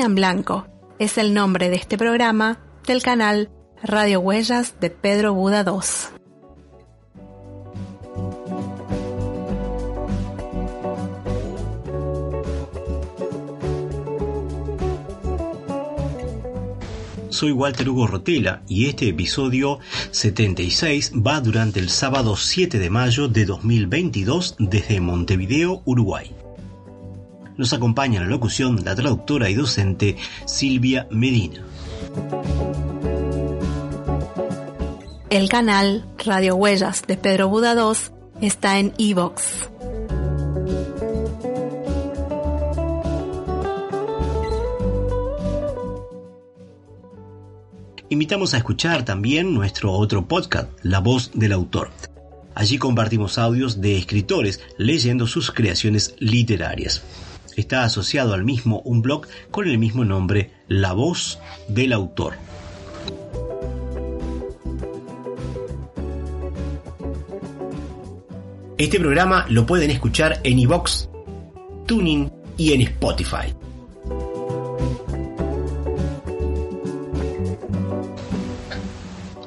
En 0.00 0.14
Blanco 0.14 0.66
es 0.98 1.18
el 1.18 1.34
nombre 1.34 1.68
de 1.68 1.76
este 1.76 1.98
programa 1.98 2.58
del 2.86 3.02
canal 3.02 3.50
Radio 3.82 4.20
Huellas 4.20 4.80
de 4.80 4.88
Pedro 4.88 5.34
Buda 5.34 5.62
II. 5.62 5.80
Soy 17.28 17.52
Walter 17.52 17.90
Hugo 17.90 18.06
Rotela 18.06 18.62
y 18.66 18.86
este 18.86 19.06
episodio 19.08 19.80
76 20.12 21.12
va 21.14 21.42
durante 21.42 21.78
el 21.78 21.90
sábado 21.90 22.36
7 22.36 22.78
de 22.78 22.88
mayo 22.88 23.28
de 23.28 23.44
2022 23.44 24.56
desde 24.58 24.98
Montevideo, 25.00 25.82
Uruguay 25.84 26.39
nos 27.60 27.74
acompaña 27.74 28.16
en 28.16 28.24
la 28.24 28.30
locución 28.30 28.82
la 28.86 28.94
traductora 28.94 29.50
y 29.50 29.54
docente 29.54 30.16
Silvia 30.46 31.06
Medina. 31.10 31.62
El 35.28 35.48
canal 35.50 36.06
Radio 36.24 36.56
Huellas 36.56 37.04
de 37.06 37.18
Pedro 37.18 37.48
Buda 37.48 37.74
II 37.74 37.92
está 38.40 38.78
en 38.78 38.94
Evox. 38.96 39.68
Invitamos 48.08 48.54
a 48.54 48.56
escuchar 48.56 49.04
también 49.04 49.52
nuestro 49.52 49.92
otro 49.92 50.26
podcast, 50.26 50.70
La 50.82 51.00
voz 51.00 51.30
del 51.34 51.52
autor. 51.52 51.90
Allí 52.54 52.78
compartimos 52.78 53.36
audios 53.36 53.82
de 53.82 53.98
escritores 53.98 54.60
leyendo 54.78 55.26
sus 55.26 55.52
creaciones 55.52 56.14
literarias. 56.18 57.02
Está 57.60 57.84
asociado 57.84 58.32
al 58.32 58.42
mismo 58.42 58.80
un 58.86 59.02
blog 59.02 59.26
con 59.50 59.68
el 59.68 59.76
mismo 59.76 60.02
nombre, 60.02 60.50
La 60.66 60.94
Voz 60.94 61.38
del 61.68 61.92
Autor. 61.92 62.32
Este 68.78 68.98
programa 68.98 69.44
lo 69.50 69.66
pueden 69.66 69.90
escuchar 69.90 70.40
en 70.42 70.58
iVox, 70.58 71.10
Tuning 71.84 72.32
y 72.56 72.72
en 72.72 72.80
Spotify. 72.80 73.54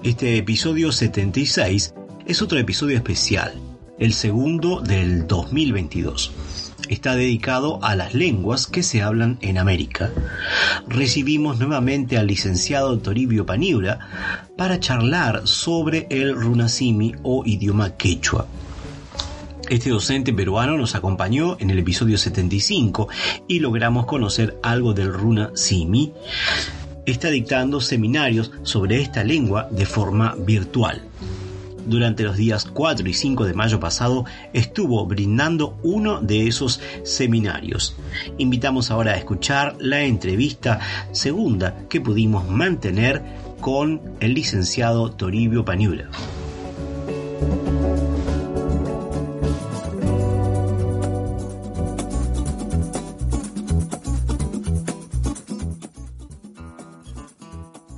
Este 0.03 0.37
episodio 0.37 0.91
76 0.91 1.95
es 2.27 2.41
otro 2.43 2.59
episodio 2.59 2.95
especial, 2.95 3.55
el 3.97 4.13
segundo 4.13 4.81
del 4.81 5.25
2022 5.25 6.31
está 6.89 7.15
dedicado 7.15 7.79
a 7.83 7.95
las 7.95 8.13
lenguas 8.13 8.67
que 8.67 8.83
se 8.83 9.01
hablan 9.01 9.37
en 9.41 9.57
América. 9.57 10.11
Recibimos 10.87 11.59
nuevamente 11.59 12.17
al 12.17 12.27
licenciado 12.27 12.97
Toribio 12.99 13.45
Paniura 13.45 13.99
para 14.57 14.79
charlar 14.79 15.47
sobre 15.47 16.07
el 16.09 16.35
runasimi 16.35 17.15
o 17.23 17.43
idioma 17.45 17.95
quechua. 17.97 18.47
Este 19.69 19.89
docente 19.89 20.33
peruano 20.33 20.77
nos 20.77 20.93
acompañó 20.95 21.57
en 21.59 21.69
el 21.69 21.79
episodio 21.79 22.17
75 22.17 23.07
y 23.47 23.59
logramos 23.59 24.05
conocer 24.05 24.57
algo 24.61 24.93
del 24.93 25.13
runa 25.13 25.51
simi. 25.55 26.13
Está 27.05 27.29
dictando 27.29 27.81
seminarios 27.81 28.51
sobre 28.63 29.01
esta 29.01 29.23
lengua 29.23 29.67
de 29.71 29.85
forma 29.85 30.35
virtual 30.37 31.01
durante 31.85 32.23
los 32.23 32.37
días 32.37 32.65
4 32.65 33.07
y 33.07 33.13
5 33.13 33.45
de 33.45 33.53
mayo 33.53 33.79
pasado 33.79 34.25
estuvo 34.53 35.05
brindando 35.05 35.77
uno 35.83 36.21
de 36.21 36.47
esos 36.47 36.79
seminarios. 37.03 37.95
Invitamos 38.37 38.91
ahora 38.91 39.13
a 39.13 39.17
escuchar 39.17 39.75
la 39.79 40.01
entrevista 40.01 40.79
segunda 41.11 41.87
que 41.89 42.01
pudimos 42.01 42.47
mantener 42.49 43.21
con 43.59 44.01
el 44.19 44.33
licenciado 44.33 45.11
Toribio 45.11 45.63
Paniura. 45.63 46.09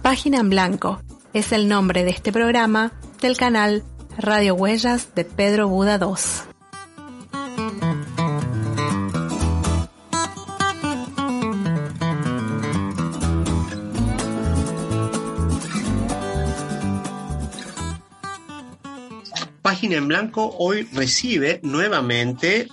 Página 0.02 0.40
en 0.40 0.52
Blanco 0.52 1.02
es 1.34 1.52
el 1.52 1.68
nombre 1.68 2.04
de 2.04 2.12
este 2.12 2.32
programa 2.32 2.94
del 3.22 3.38
canal 3.38 3.84
Radio 4.18 4.56
Huellas 4.56 5.14
de 5.16 5.26
Pedro 5.26 5.68
Buda 5.68 6.00
II. 6.02 6.16
Página 19.62 19.96
en 19.96 20.08
Blanco 20.08 20.56
hoy 20.60 20.88
recibe 20.94 21.60
nuevamente 21.64 22.68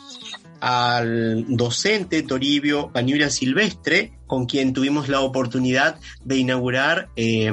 al 0.60 1.44
docente 1.48 2.22
Toribio 2.22 2.90
Pañura 2.92 3.30
Silvestre, 3.30 4.12
con 4.26 4.46
quien 4.46 4.72
tuvimos 4.72 5.08
la 5.08 5.20
oportunidad 5.20 5.98
de 6.24 6.36
inaugurar 6.36 7.08
eh, 7.16 7.50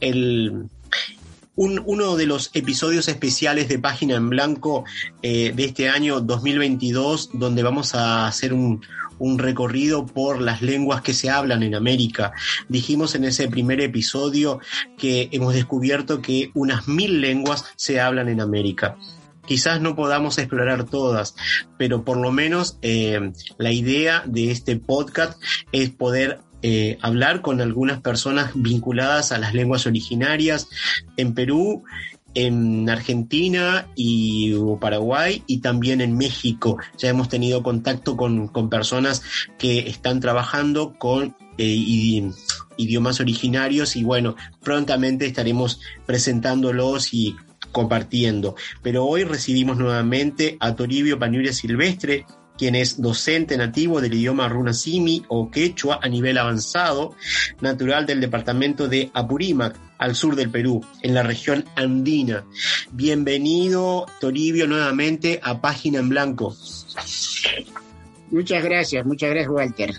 el 0.00 0.68
uno 1.56 2.16
de 2.16 2.26
los 2.26 2.50
episodios 2.54 3.08
especiales 3.08 3.68
de 3.68 3.78
Página 3.78 4.14
en 4.16 4.28
Blanco 4.28 4.84
eh, 5.22 5.52
de 5.54 5.64
este 5.64 5.88
año 5.88 6.20
2022, 6.20 7.30
donde 7.32 7.62
vamos 7.62 7.94
a 7.94 8.26
hacer 8.26 8.52
un, 8.52 8.82
un 9.18 9.38
recorrido 9.38 10.06
por 10.06 10.40
las 10.40 10.62
lenguas 10.62 11.02
que 11.02 11.14
se 11.14 11.30
hablan 11.30 11.62
en 11.62 11.74
América. 11.74 12.32
Dijimos 12.68 13.14
en 13.14 13.24
ese 13.24 13.48
primer 13.48 13.80
episodio 13.80 14.60
que 14.98 15.28
hemos 15.32 15.54
descubierto 15.54 16.20
que 16.20 16.50
unas 16.54 16.88
mil 16.88 17.20
lenguas 17.20 17.64
se 17.76 18.00
hablan 18.00 18.28
en 18.28 18.40
América. 18.40 18.96
Quizás 19.46 19.80
no 19.80 19.94
podamos 19.94 20.38
explorar 20.38 20.84
todas, 20.84 21.36
pero 21.78 22.04
por 22.04 22.16
lo 22.16 22.32
menos 22.32 22.78
eh, 22.82 23.32
la 23.58 23.72
idea 23.72 24.24
de 24.26 24.50
este 24.50 24.76
podcast 24.76 25.40
es 25.70 25.90
poder 25.90 26.40
eh, 26.62 26.98
hablar 27.02 27.42
con 27.42 27.60
algunas 27.60 28.00
personas 28.00 28.50
vinculadas 28.54 29.32
a 29.32 29.38
las 29.38 29.54
lenguas 29.54 29.86
originarias 29.86 30.68
en 31.16 31.34
Perú, 31.34 31.84
en 32.36 32.88
Argentina 32.90 33.86
y 33.96 34.54
Paraguay 34.78 35.42
y 35.46 35.58
también 35.58 36.00
en 36.02 36.16
México. 36.18 36.78
Ya 36.98 37.08
hemos 37.08 37.28
tenido 37.28 37.62
contacto 37.62 38.16
con, 38.16 38.50
personas 38.68 39.22
que 39.58 39.88
están 39.88 40.20
trabajando 40.20 40.98
con 40.98 41.34
eh, 41.56 42.30
idiomas 42.76 43.20
originarios 43.20 43.96
y 43.96 44.04
bueno, 44.04 44.36
prontamente 44.62 45.24
estaremos 45.24 45.80
presentándolos 46.04 47.14
y 47.14 47.36
compartiendo. 47.72 48.54
Pero 48.82 49.06
hoy 49.06 49.24
recibimos 49.24 49.78
nuevamente 49.78 50.56
a 50.60 50.74
Toribio 50.74 51.18
Paniuria 51.18 51.52
Silvestre, 51.52 52.26
quien 52.56 52.74
es 52.74 53.00
docente 53.00 53.56
nativo 53.56 54.00
del 54.00 54.14
idioma 54.14 54.48
runasimi 54.48 55.24
o 55.28 55.50
quechua 55.50 56.00
a 56.02 56.08
nivel 56.08 56.38
avanzado, 56.38 57.14
natural 57.60 58.06
del 58.06 58.20
departamento 58.20 58.88
de 58.88 59.10
Apurímac, 59.14 59.76
al 59.98 60.14
sur 60.14 60.36
del 60.36 60.50
Perú, 60.50 60.84
en 61.02 61.14
la 61.14 61.22
región 61.22 61.64
andina. 61.74 62.44
Bienvenido, 62.92 64.06
Toribio, 64.20 64.66
nuevamente 64.66 65.40
a 65.42 65.60
Página 65.60 66.00
en 66.00 66.08
Blanco. 66.08 66.54
Muchas 68.30 68.64
gracias, 68.64 69.06
muchas 69.06 69.30
gracias, 69.30 69.50
Walter. 69.50 69.94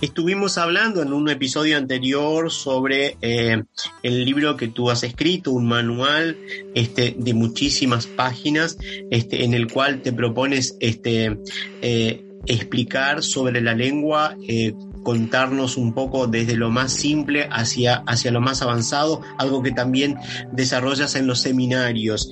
Estuvimos 0.00 0.58
hablando 0.58 1.02
en 1.02 1.12
un 1.12 1.28
episodio 1.28 1.76
anterior 1.76 2.52
sobre 2.52 3.16
eh, 3.20 3.64
el 4.04 4.24
libro 4.24 4.56
que 4.56 4.68
tú 4.68 4.90
has 4.90 5.02
escrito, 5.02 5.50
un 5.50 5.66
manual 5.66 6.36
este, 6.72 7.16
de 7.18 7.34
muchísimas 7.34 8.06
páginas, 8.06 8.78
este, 9.10 9.42
en 9.42 9.54
el 9.54 9.66
cual 9.66 10.00
te 10.00 10.12
propones 10.12 10.76
este, 10.78 11.40
eh, 11.82 12.24
explicar 12.46 13.24
sobre 13.24 13.60
la 13.60 13.74
lengua, 13.74 14.36
eh, 14.46 14.72
contarnos 15.02 15.76
un 15.76 15.92
poco 15.92 16.28
desde 16.28 16.54
lo 16.54 16.70
más 16.70 16.92
simple 16.92 17.48
hacia, 17.50 17.96
hacia 18.06 18.30
lo 18.30 18.40
más 18.40 18.62
avanzado, 18.62 19.22
algo 19.36 19.64
que 19.64 19.72
también 19.72 20.16
desarrollas 20.52 21.16
en 21.16 21.26
los 21.26 21.40
seminarios. 21.40 22.30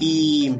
y, 0.00 0.52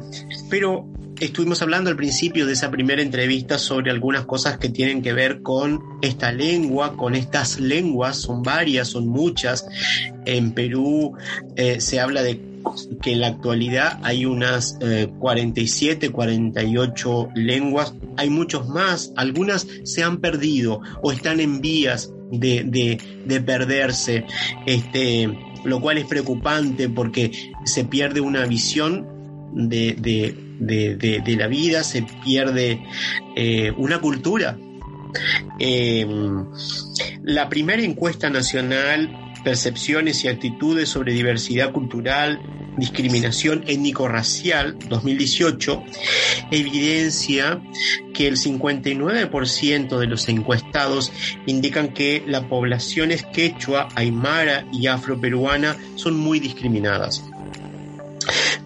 pero 0.48 0.86
estuvimos 1.20 1.60
hablando 1.62 1.90
al 1.90 1.96
principio 1.96 2.46
de 2.46 2.54
esa 2.54 2.70
primera 2.70 3.02
entrevista 3.02 3.58
sobre 3.58 3.90
algunas 3.90 4.24
cosas 4.24 4.58
que 4.58 4.68
tienen 4.68 5.02
que 5.02 5.12
ver 5.12 5.42
con 5.42 5.82
esta 6.02 6.32
lengua, 6.32 6.96
con 6.96 7.14
estas 7.14 7.60
lenguas, 7.60 8.16
son 8.16 8.42
varias, 8.42 8.88
son 8.88 9.06
muchas. 9.06 9.66
En 10.24 10.52
Perú 10.52 11.12
eh, 11.56 11.80
se 11.80 12.00
habla 12.00 12.22
de 12.22 12.40
que 13.00 13.12
en 13.12 13.20
la 13.20 13.28
actualidad 13.28 13.98
hay 14.02 14.26
unas 14.26 14.78
47, 15.18 16.10
48 16.10 17.28
lenguas, 17.34 17.94
hay 18.18 18.28
muchos 18.28 18.68
más, 18.68 19.12
algunas 19.16 19.66
se 19.84 20.02
han 20.02 20.18
perdido 20.18 20.80
o 21.02 21.10
están 21.10 21.40
en 21.40 21.60
vías 21.62 22.12
de, 22.30 22.98
de 23.24 23.40
perderse, 23.40 24.26
este, 24.66 25.30
lo 25.64 25.80
cual 25.80 25.98
es 25.98 26.06
preocupante 26.06 26.88
porque 26.88 27.32
se 27.64 27.84
pierde 27.84 28.20
una 28.20 28.44
visión 28.44 29.19
de, 29.52 30.34
de, 30.60 31.36
la 31.36 31.46
vida, 31.46 31.82
se 31.82 32.02
pierde 32.24 32.82
eh, 33.36 33.72
una 33.76 34.00
cultura. 34.00 34.58
Em, 35.58 36.46
la 37.22 37.48
primera 37.48 37.82
encuesta 37.82 38.30
nacional, 38.30 39.34
Percepciones 39.44 40.24
y 40.24 40.28
Actitudes 40.28 40.88
sobre 40.88 41.14
Diversidad 41.14 41.72
Cultural, 41.72 42.40
Discriminación 42.76 43.64
Étnico-Racial 43.66 44.78
2018, 44.88 45.82
evidencia 46.50 47.60
que 48.14 48.28
el 48.28 48.36
59% 48.36 49.98
de 49.98 50.06
los 50.06 50.28
encuestados 50.28 51.12
indican 51.46 51.92
que 51.92 52.22
las 52.26 52.44
poblaciones 52.44 53.24
quechua, 53.24 53.88
aymara 53.96 54.66
y 54.72 54.86
afroperuana 54.86 55.76
son 55.96 56.18
muy 56.18 56.38
discriminadas. 56.38 57.29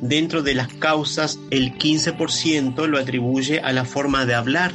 Dentro 0.04 0.42
de 0.42 0.52
las 0.52 0.68
causas, 0.68 1.38
el 1.50 1.78
15% 1.78 2.86
lo 2.88 2.98
atribuye 2.98 3.60
a 3.60 3.72
la 3.72 3.86
forma 3.86 4.26
de 4.26 4.34
hablar, 4.34 4.70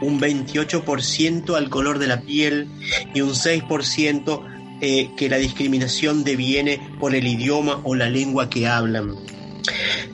un 0.00 0.18
28% 0.18 1.54
al 1.54 1.68
color 1.68 1.98
de 1.98 2.06
la 2.06 2.22
piel 2.22 2.68
y 3.12 3.20
un 3.20 3.34
6% 3.34 4.42
eh, 4.80 5.10
que 5.14 5.28
la 5.28 5.36
discriminación 5.36 6.24
deviene 6.24 6.80
por 6.98 7.14
el 7.14 7.26
idioma 7.26 7.82
o 7.84 7.94
la 7.94 8.08
lengua 8.08 8.48
que 8.48 8.66
hablan. 8.66 9.14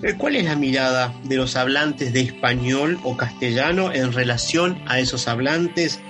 Eh, 0.03 0.15
¿Cuál 0.19 0.35
es 0.35 0.45
la 0.47 0.57
mirada 0.57 1.15
de 1.23 1.37
los 1.37 1.55
hablantes 1.55 2.13
de 2.13 2.23
español 2.23 2.99
o 3.05 3.17
castellano 3.17 3.93
en 3.95 4.13
relación 4.13 4.83
a 4.87 4.99
esos 4.99 5.29
hablantes? 5.29 6.01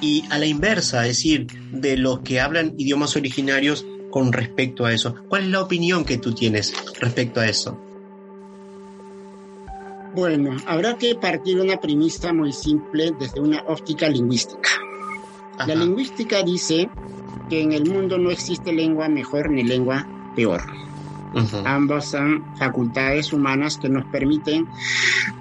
Y 0.00 0.24
a 0.30 0.38
la 0.38 0.46
inversa, 0.46 1.02
es 1.02 1.18
decir, 1.18 1.48
de 1.70 1.98
los 1.98 2.20
que 2.20 2.40
hablan 2.40 2.72
idiomas 2.78 3.14
originarios 3.14 3.84
con 4.10 4.32
respecto 4.32 4.84
a 4.84 4.92
eso. 4.92 5.14
¿Cuál 5.28 5.44
es 5.44 5.48
la 5.50 5.62
opinión 5.62 6.04
que 6.04 6.18
tú 6.18 6.34
tienes 6.34 6.74
respecto 7.00 7.40
a 7.40 7.46
eso? 7.46 7.78
Bueno, 10.14 10.56
habrá 10.66 10.96
que 10.96 11.14
partir 11.14 11.56
de 11.56 11.62
una 11.62 11.76
premisa 11.76 12.32
muy 12.32 12.52
simple 12.52 13.12
desde 13.18 13.40
una 13.40 13.62
óptica 13.68 14.08
lingüística. 14.08 14.70
La 15.66 15.74
lingüística 15.74 16.42
dice 16.42 16.88
que 17.48 17.60
en 17.60 17.72
el 17.72 17.88
mundo 17.88 18.18
no 18.18 18.30
existe 18.30 18.72
lengua 18.72 19.08
mejor 19.08 19.50
ni 19.50 19.62
lengua 19.62 20.06
peor. 20.34 20.62
Ambos 21.64 22.06
son 22.06 22.44
facultades 22.56 23.32
humanas 23.32 23.78
que 23.78 23.88
nos 23.88 24.04
permiten 24.06 24.66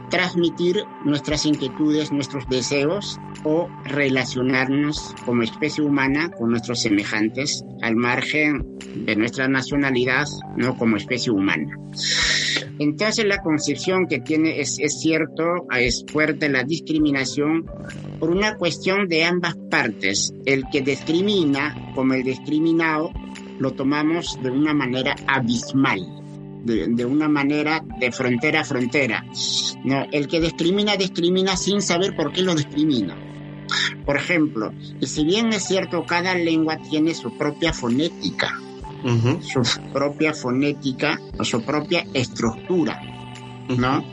transmitir 0.10 0.86
nuestras 1.04 1.45
inquietudes, 1.45 2.12
nuestros 2.12 2.48
deseos 2.48 3.19
o 3.44 3.69
relacionarnos 3.86 5.15
como 5.25 5.44
especie 5.44 5.83
humana 5.83 6.30
con 6.31 6.51
nuestros 6.51 6.81
semejantes 6.81 7.63
al 7.81 7.95
margen 7.95 8.77
de 9.06 9.15
nuestra 9.15 9.47
nacionalidad, 9.47 10.25
no 10.57 10.77
como 10.77 10.97
especie 10.97 11.31
humana. 11.31 11.75
Entonces 12.80 13.25
la 13.25 13.41
concepción 13.41 14.07
que 14.07 14.19
tiene 14.19 14.62
es, 14.62 14.77
cierto, 15.01 15.68
es 15.77 16.06
fuerte 16.09 16.47
la 16.47 16.63
discriminación 16.63 17.65
por 18.19 18.30
una 18.30 18.56
cuestión 18.56 19.07
de 19.07 19.25
ambas 19.25 19.56
partes. 19.69 20.33
El 20.45 20.63
que 20.71 20.81
discrimina 20.81 21.92
como 21.94 22.13
el 22.13 22.24
discriminado 22.24 23.12
lo 23.59 23.71
tomamos 23.71 24.39
de 24.42 24.51
una 24.51 24.74
manera 24.74 25.15
abismal, 25.27 26.00
de, 26.63 27.06
una 27.06 27.27
manera 27.27 27.83
de 28.00 28.11
frontera 28.11 28.61
a 28.61 28.63
frontera. 28.63 29.25
No, 29.83 30.06
el 30.11 30.27
que 30.27 30.39
discrimina, 30.39 30.95
discrimina 30.95 31.56
sin 31.56 31.81
saber 31.81 32.15
por 32.15 32.31
qué 32.31 32.41
lo 32.41 32.56
discrimina. 32.56 33.17
Por 34.06 34.17
ejemplo, 34.17 34.73
y 35.00 35.06
si 35.06 35.23
bien 35.23 35.53
es 35.53 35.63
cierto, 35.65 36.06
cada 36.06 36.33
lengua 36.35 36.77
tiene 36.77 37.13
su 37.13 37.38
propia 37.38 37.73
fonética, 37.73 38.59
su 39.41 39.61
propia 39.94 40.33
fonética 40.33 41.19
o 41.38 41.44
su 41.44 41.61
propia 41.63 42.06
estructura, 42.13 43.01
¿no? 43.69 44.03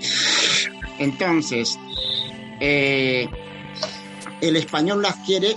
Entonces, 0.98 1.78
eh, 2.60 3.28
el 4.40 4.56
español 4.56 5.02
la 5.02 5.10
adquiere 5.10 5.56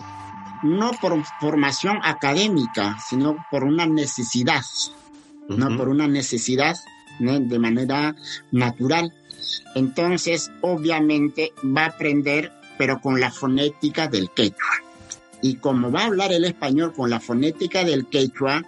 no 0.64 0.92
por 1.02 1.22
formación 1.40 2.00
académica, 2.04 2.98
sino 3.08 3.46
por 3.50 3.64
una 3.64 3.86
necesidad, 3.86 4.64
no 5.50 5.76
por 5.78 5.90
una 5.90 6.08
necesidad 6.08 6.76
de 7.20 7.60
manera 7.60 8.16
natural. 8.52 9.14
Entonces, 9.76 10.52
obviamente, 10.62 11.54
va 11.64 11.84
a 11.84 11.88
aprender, 11.88 12.52
pero 12.78 13.02
con 13.02 13.20
la 13.20 13.32
fonética 13.32 14.08
del 14.08 14.30
quechua. 14.32 14.84
Y 15.42 15.56
como 15.56 15.90
va 15.92 16.02
a 16.02 16.06
hablar 16.08 16.34
el 16.34 16.44
español 16.44 16.94
con 16.94 17.10
la 17.10 17.20
fonética 17.20 17.86
del 17.86 18.08
quechua, 18.08 18.64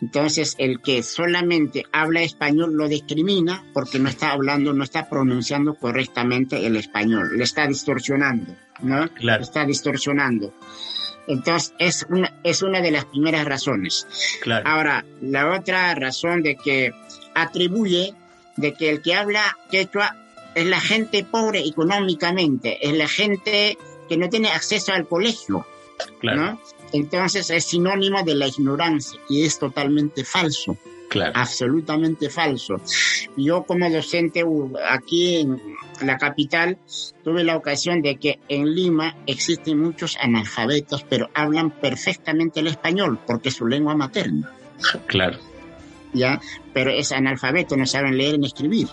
entonces 0.00 0.56
el 0.58 0.80
que 0.80 1.04
solamente 1.04 1.84
habla 1.92 2.22
español 2.22 2.74
lo 2.74 2.88
discrimina 2.88 3.64
porque 3.72 4.00
no 4.00 4.08
está 4.08 4.32
hablando, 4.32 4.72
no 4.72 4.82
está 4.82 5.08
pronunciando 5.08 5.74
correctamente 5.74 6.66
el 6.66 6.76
español, 6.76 7.38
le 7.38 7.44
está 7.44 7.66
distorsionando, 7.66 8.56
¿no? 8.82 9.08
Claro. 9.14 9.42
Está 9.42 9.64
distorsionando. 9.64 10.52
Entonces, 11.26 11.74
es 11.78 12.06
una, 12.08 12.32
es 12.42 12.62
una 12.62 12.80
de 12.80 12.90
las 12.90 13.04
primeras 13.04 13.44
razones. 13.44 14.06
Ahora, 14.64 15.04
la 15.20 15.50
otra 15.50 15.94
razón 15.94 16.42
de 16.42 16.56
que 16.56 16.92
atribuye 17.34 18.14
de 18.56 18.74
que 18.74 18.90
el 18.90 19.02
que 19.02 19.14
habla 19.14 19.56
quechua 19.70 20.16
es 20.54 20.66
la 20.66 20.80
gente 20.80 21.24
pobre 21.24 21.60
económicamente, 21.60 22.86
es 22.86 22.96
la 22.96 23.08
gente 23.08 23.78
que 24.08 24.16
no 24.16 24.28
tiene 24.28 24.48
acceso 24.48 24.92
al 24.92 25.06
colegio. 25.06 25.66
Entonces 26.92 27.50
es 27.50 27.64
sinónimo 27.64 28.22
de 28.22 28.34
la 28.34 28.48
ignorancia 28.48 29.20
y 29.28 29.44
es 29.44 29.58
totalmente 29.58 30.24
falso. 30.24 30.76
Absolutamente 31.34 32.30
falso. 32.30 32.76
Yo 33.36 33.64
como 33.64 33.90
docente 33.90 34.44
aquí 34.88 35.38
en 35.38 35.60
la 36.06 36.18
capital 36.18 36.78
tuve 37.24 37.44
la 37.44 37.56
ocasión 37.56 38.00
de 38.02 38.16
que 38.16 38.38
en 38.48 38.74
Lima 38.74 39.16
existen 39.26 39.80
muchos 39.80 40.16
analfabetos, 40.20 41.04
pero 41.08 41.28
hablan 41.34 41.70
perfectamente 41.70 42.60
el 42.60 42.68
español 42.68 43.18
porque 43.26 43.48
es 43.48 43.56
su 43.56 43.66
lengua 43.66 43.94
materna. 43.94 44.52
Claro. 45.06 45.38
¿Ya? 46.12 46.40
Pero 46.72 46.90
es 46.90 47.12
analfabeto, 47.12 47.76
no 47.76 47.86
saben 47.86 48.16
leer 48.16 48.38
ni 48.38 48.46
escribir. 48.46 48.88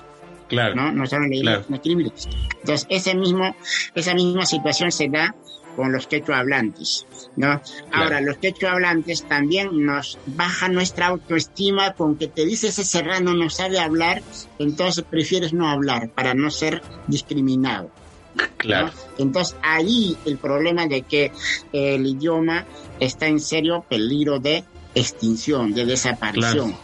Claro. 0.47 0.75
¿no? 0.75 0.91
No 0.91 1.05
saben 1.05 1.29
leer 1.29 1.65
ni 1.69 1.75
escribir. 1.75 2.11
Entonces, 2.59 2.87
ese 2.89 3.15
mismo, 3.15 3.55
esa 3.95 4.13
misma 4.13 4.45
situación 4.45 4.91
se 4.91 5.09
da 5.09 5.35
con 5.77 5.91
los 5.91 6.07
quechua 6.07 6.39
hablantes, 6.39 7.05
¿no? 7.35 7.61
Ahora, 7.93 8.19
los 8.19 8.37
quechua 8.37 8.71
hablantes 8.71 9.23
también 9.27 9.85
nos 9.85 10.17
baja 10.25 10.69
nuestra 10.69 11.05
autoestima 11.05 11.93
con 11.93 12.17
que 12.17 12.27
te 12.27 12.45
dice 12.45 12.69
ese 12.69 12.83
serrano 12.83 13.35
no 13.35 13.51
sabe 13.51 13.79
hablar, 13.79 14.23
entonces 14.57 15.05
prefieres 15.07 15.53
no 15.53 15.69
hablar 15.69 16.09
para 16.09 16.33
no 16.33 16.49
ser 16.49 16.81
discriminado. 17.05 17.91
Claro. 18.57 18.91
Entonces 19.19 19.55
ahí 19.61 20.17
el 20.25 20.37
problema 20.37 20.87
de 20.87 21.03
que 21.03 21.31
el 21.71 22.07
idioma 22.07 22.65
está 22.99 23.27
en 23.27 23.39
serio 23.39 23.85
peligro 23.87 24.39
de 24.39 24.63
extinción, 24.95 25.75
de 25.75 25.85
desaparición. 25.85 26.75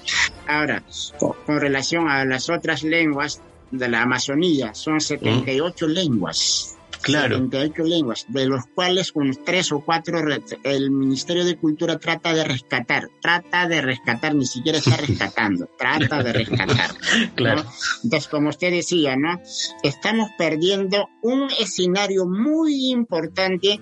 Ahora, 0.48 0.84
con, 1.18 1.60
relación 1.60 2.10
a 2.10 2.26
las 2.26 2.48
otras 2.52 2.84
lenguas 2.84 3.42
de 3.72 3.90
la 3.90 4.04
Amazonía, 4.04 4.76
son 4.76 5.02
78 5.02 5.88
lenguas 5.88 6.78
Claro. 7.04 7.36
78 7.36 7.84
lenguas, 7.84 8.26
de 8.30 8.48
los 8.48 8.66
cuales 8.74 9.12
con 9.12 9.32
tres 9.44 9.72
o 9.72 9.82
cuatro 9.82 10.20
el 10.64 10.92
Ministerio 10.92 11.44
de 11.44 11.58
Cultura 11.58 12.00
trata 12.00 12.34
de 12.34 12.44
rescatar, 12.46 13.10
trata 13.22 13.68
de 13.68 13.82
rescatar, 13.82 14.34
ni 14.34 14.46
siquiera 14.46 14.78
está 14.78 14.98
rescatando, 15.08 15.70
trata 15.78 16.24
de 16.24 16.34
rescatar. 16.34 16.92
claro. 17.36 17.66
Entonces, 18.04 18.30
como 18.30 18.50
usted 18.50 18.72
decía, 18.72 19.16
¿no? 19.18 19.40
Estamos 19.84 20.30
perdiendo 20.38 21.10
un 21.22 21.50
escenario 21.60 22.26
muy 22.26 22.92
importante 22.92 23.80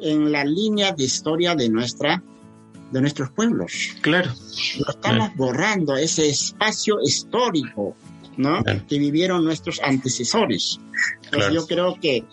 en 0.00 0.32
la 0.32 0.44
línea 0.44 0.92
de 0.92 1.04
historia 1.04 1.54
de 1.54 1.68
nuestra 1.68 2.22
de 2.90 3.00
nuestros 3.00 3.30
pueblos. 3.30 3.72
Claro. 4.02 4.30
Lo 4.78 4.90
estamos 4.90 5.34
borrando, 5.34 5.96
ese 5.96 6.28
espacio 6.28 6.98
histórico, 7.02 7.96
¿no? 8.36 8.62
Que 8.88 8.98
vivieron 8.98 9.44
nuestros 9.44 9.80
antecesores. 9.80 10.78
Entonces 11.24 11.52
yo 11.54 11.66
creo 11.66 11.98
que 12.00 12.24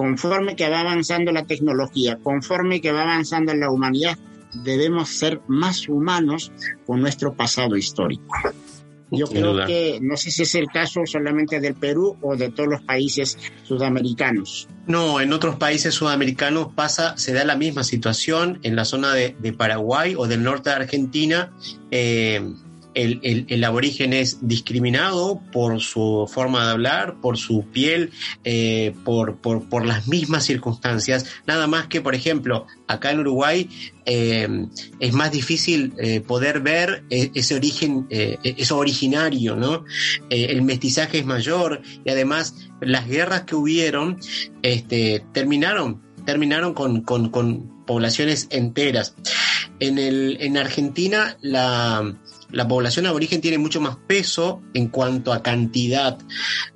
conforme 0.00 0.56
que 0.56 0.66
va 0.70 0.80
avanzando 0.80 1.30
la 1.30 1.44
tecnología, 1.44 2.16
conforme 2.22 2.80
que 2.80 2.90
va 2.90 3.02
avanzando 3.02 3.52
la 3.52 3.70
humanidad, 3.70 4.16
debemos 4.64 5.10
ser 5.10 5.42
más 5.46 5.90
humanos 5.90 6.50
con 6.86 7.02
nuestro 7.02 7.34
pasado 7.34 7.76
histórico. 7.76 8.24
Yo 9.10 9.26
creo 9.26 9.66
que 9.66 9.98
no 10.00 10.16
sé 10.16 10.30
si 10.30 10.44
es 10.44 10.54
el 10.54 10.68
caso 10.68 11.02
solamente 11.04 11.60
del 11.60 11.74
Perú 11.74 12.16
o 12.22 12.34
de 12.34 12.48
todos 12.48 12.70
los 12.70 12.80
países 12.80 13.36
sudamericanos. 13.64 14.68
No, 14.86 15.20
en 15.20 15.34
otros 15.34 15.56
países 15.56 15.92
sudamericanos 15.92 16.68
pasa, 16.74 17.18
se 17.18 17.34
da 17.34 17.44
la 17.44 17.56
misma 17.56 17.84
situación 17.84 18.58
en 18.62 18.76
la 18.76 18.86
zona 18.86 19.12
de, 19.12 19.52
Paraguay 19.52 20.14
o 20.16 20.26
del 20.26 20.42
norte 20.42 20.70
de 20.70 20.76
Argentina. 20.76 21.52
Eh, 21.90 22.40
el, 22.94 23.64
aborigen 23.64 24.12
es 24.12 24.38
discriminado 24.40 25.40
por 25.52 25.80
su 25.80 26.28
forma 26.32 26.64
de 26.64 26.70
hablar, 26.72 27.16
por 27.20 27.38
su 27.38 27.64
piel, 27.72 28.10
eh, 28.44 28.94
por, 29.04 29.36
por, 29.38 29.84
las 29.84 30.08
mismas 30.08 30.44
circunstancias. 30.44 31.26
Nada 31.46 31.66
más 31.66 31.86
que, 31.86 32.00
por 32.00 32.14
ejemplo, 32.14 32.66
acá 32.86 33.10
en 33.10 33.20
Uruguay 33.20 33.68
eh, 34.06 34.48
es 34.98 35.12
más 35.12 35.30
difícil 35.30 35.92
eh, 35.98 36.20
poder 36.20 36.60
ver 36.60 37.04
ese 37.10 37.54
origen, 37.54 38.06
eso 38.10 38.78
originario, 38.78 39.56
¿no? 39.56 39.84
el 40.30 40.62
mestizaje 40.62 41.18
es 41.18 41.26
mayor 41.26 41.82
y 42.04 42.10
además 42.10 42.54
las 42.80 43.06
guerras 43.06 43.42
que 43.42 43.54
hubieron 43.54 44.18
este, 44.62 45.24
terminaron, 45.32 46.02
terminaron 46.24 46.74
con, 46.74 47.02
con, 47.02 47.30
con 47.30 47.84
poblaciones 47.86 48.46
enteras. 48.50 49.14
En, 49.80 49.98
el, 49.98 50.36
en 50.40 50.56
Argentina 50.58 51.36
la 51.40 52.14
la 52.52 52.66
población 52.66 53.06
aborigen 53.06 53.40
tiene 53.40 53.58
mucho 53.58 53.80
más 53.80 53.96
peso 54.06 54.62
en 54.74 54.88
cuanto 54.88 55.32
a 55.32 55.42
cantidad 55.42 56.18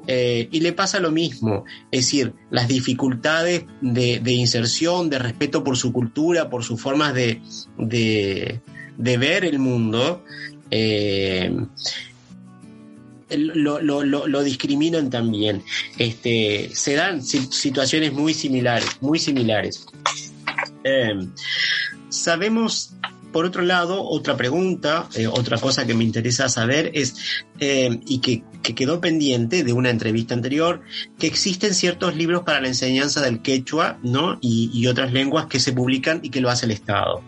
eh, 0.07 0.49
y 0.51 0.61
le 0.61 0.73
pasa 0.73 1.01
lo 1.01 1.11
mismo, 1.11 1.65
es 1.91 2.07
decir, 2.07 2.33
las 2.51 2.69
dificultades 2.69 3.65
de, 3.81 4.33
inserción, 4.33 5.11
de 5.11 5.19
respeto 5.19 5.65
por 5.65 5.77
su 5.77 5.93
cultura, 5.93 6.51
por 6.51 6.63
sus 6.65 6.81
formas 6.81 7.15
de, 7.15 7.41
ver 8.99 9.45
el 9.45 9.59
mundo, 9.59 10.25
eh, 10.71 11.53
lo, 13.31 13.81
lo, 13.81 14.43
discriminan 14.43 15.11
también. 15.11 15.63
Este, 15.99 16.71
se 16.73 16.95
dan 16.95 17.23
situaciones 17.23 18.13
muy 18.13 18.35
similares, 18.35 18.89
muy 19.01 19.19
similares. 19.19 19.87
Eh, 20.85 21.27
sabemos 22.09 22.94
por 23.35 23.47
otro 23.47 23.63
lado, 23.63 24.01
otra 24.01 24.37
pregunta, 24.37 25.09
eh, 25.17 25.27
otra 25.27 25.59
cosa 25.59 25.85
que 25.85 25.93
me 25.93 26.05
interesa 26.05 26.49
saber 26.49 26.93
es, 26.95 27.17
eh, 27.59 27.99
y 28.07 28.21
que, 28.21 28.45
quedó 28.63 29.01
pendiente 29.01 29.65
de 29.65 29.73
una 29.73 29.91
entrevista 29.91 30.35
anterior, 30.35 30.83
que 31.19 31.27
existen 31.27 31.75
ciertos 31.75 32.15
libros 32.15 32.45
para 32.45 32.61
la 32.61 32.69
enseñanza 32.69 33.21
del 33.23 33.43
quechua, 33.43 33.99
¿no? 34.05 34.39
Y, 34.41 34.87
otras 34.87 35.13
lenguas 35.13 35.47
que 35.47 35.59
se 35.59 35.73
publican 35.73 36.21
y 36.23 36.31
que 36.31 36.41
lo 36.41 36.49
hace 36.49 36.67
el 36.67 36.71
Estado. 36.71 37.25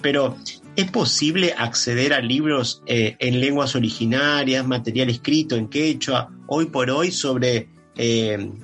Pero, 0.00 0.36
¿es 0.76 0.88
posible 0.88 1.52
acceder 1.58 2.14
a 2.14 2.20
libros 2.20 2.84
eh, 2.86 3.16
en 3.18 3.40
lenguas 3.40 3.74
originarias, 3.74 4.64
material 4.64 5.10
escrito 5.10 5.56
en 5.56 5.66
quechua, 5.66 6.32
hoy 6.46 6.66
por 6.66 6.90
hoy 6.90 7.10
sobre 7.10 7.68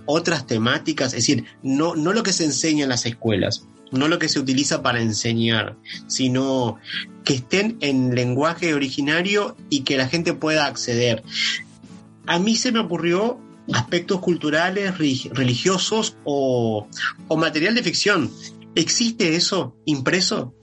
otras 0.05 0.47
temáticas? 0.47 1.09
Es 1.09 1.27
decir, 1.27 1.47
no, 1.65 1.97
no 1.97 2.13
lo 2.13 2.23
que 2.23 2.33
se 2.33 2.45
enseña 2.45 2.85
en 2.85 2.91
las 2.91 3.07
escuelas, 3.07 3.67
no 3.93 4.09
lo 4.09 4.19
que 4.19 4.29
se 4.29 4.39
utiliza 4.39 4.83
para 4.83 5.01
enseñar, 5.01 5.77
sino 6.07 6.79
que 7.25 7.35
estén 7.35 7.77
en 7.81 8.15
lenguaje 8.15 8.75
originario 8.75 9.57
y 9.71 9.81
que 9.81 9.97
la 9.97 10.09
gente 10.09 10.33
pueda 10.33 10.67
acceder. 10.67 11.23
A 12.27 12.39
mí 12.39 12.57
se 12.57 12.73
me 12.73 12.81
ocurrió 12.81 13.39
aspectos 13.73 14.21
culturales, 14.21 14.99
religiosos 14.99 16.17
o, 16.25 16.89
o 17.29 17.37
material 17.37 17.75
de 17.75 17.83
ficción. 17.83 18.31
¿Existe 18.75 19.37
eso 19.37 19.75
impreso? 19.85 20.55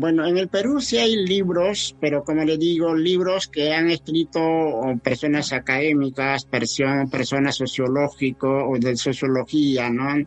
Bueno, 0.00 0.24
en 0.24 0.38
el 0.38 0.46
Perú 0.46 0.80
sí 0.80 0.96
hay 0.96 1.16
libros, 1.26 1.96
pero 2.00 2.22
como 2.22 2.44
le 2.44 2.56
digo, 2.56 2.94
libros 2.94 3.48
que 3.48 3.74
han 3.74 3.90
escrito 3.90 4.40
personas 5.02 5.52
académicas, 5.52 6.44
personas 6.44 7.56
sociológicos 7.56 8.62
o 8.68 8.78
de 8.78 8.96
sociología, 8.96 9.90
¿no? 9.90 10.24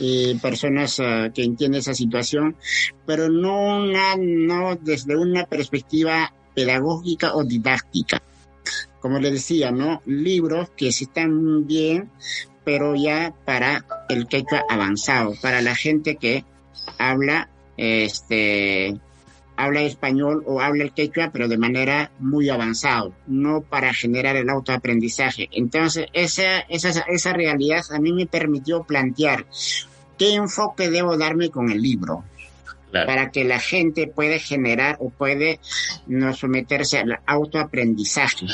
Eh, 0.00 0.38
personas 0.40 1.00
ah, 1.00 1.28
que 1.34 1.44
entienden 1.44 1.80
esa 1.80 1.92
situación, 1.92 2.56
pero 3.04 3.28
no, 3.28 3.82
una, 3.82 4.16
no 4.16 4.76
desde 4.80 5.14
una 5.14 5.44
perspectiva 5.44 6.32
pedagógica 6.54 7.34
o 7.34 7.44
didáctica. 7.44 8.22
Como 9.00 9.18
le 9.18 9.32
decía, 9.32 9.70
¿no? 9.70 10.00
Libros 10.06 10.70
que 10.70 10.92
sí 10.92 11.04
están 11.04 11.66
bien, 11.66 12.10
pero 12.64 12.96
ya 12.96 13.34
para 13.44 13.84
el 14.08 14.26
quechua 14.28 14.64
avanzado, 14.66 15.34
para 15.42 15.60
la 15.60 15.74
gente 15.74 16.16
que 16.16 16.46
habla 16.96 17.50
este 17.76 18.98
habla 19.64 19.82
español 19.82 20.42
o 20.46 20.60
habla 20.60 20.84
el 20.84 20.92
quechua, 20.92 21.30
pero 21.32 21.48
de 21.48 21.58
manera 21.58 22.10
muy 22.18 22.48
avanzado, 22.48 23.12
no 23.26 23.60
para 23.60 23.92
generar 23.92 24.36
el 24.36 24.48
autoaprendizaje. 24.48 25.48
Entonces, 25.52 26.06
esa, 26.12 26.60
esa, 26.60 27.04
esa 27.08 27.32
realidad 27.32 27.84
a 27.90 27.98
mí 27.98 28.12
me 28.12 28.26
permitió 28.26 28.84
plantear 28.84 29.46
qué 30.18 30.34
enfoque 30.34 30.90
debo 30.90 31.16
darme 31.16 31.50
con 31.50 31.70
el 31.70 31.80
libro. 31.80 32.24
para 32.92 33.30
que 33.30 33.44
la 33.44 33.60
gente 33.60 34.08
pueda 34.08 34.38
generar 34.40 34.96
o 34.98 35.10
puede 35.10 35.60
no 36.08 36.34
someterse 36.34 36.98
al 36.98 37.20
autoaprendizaje. 37.24 38.46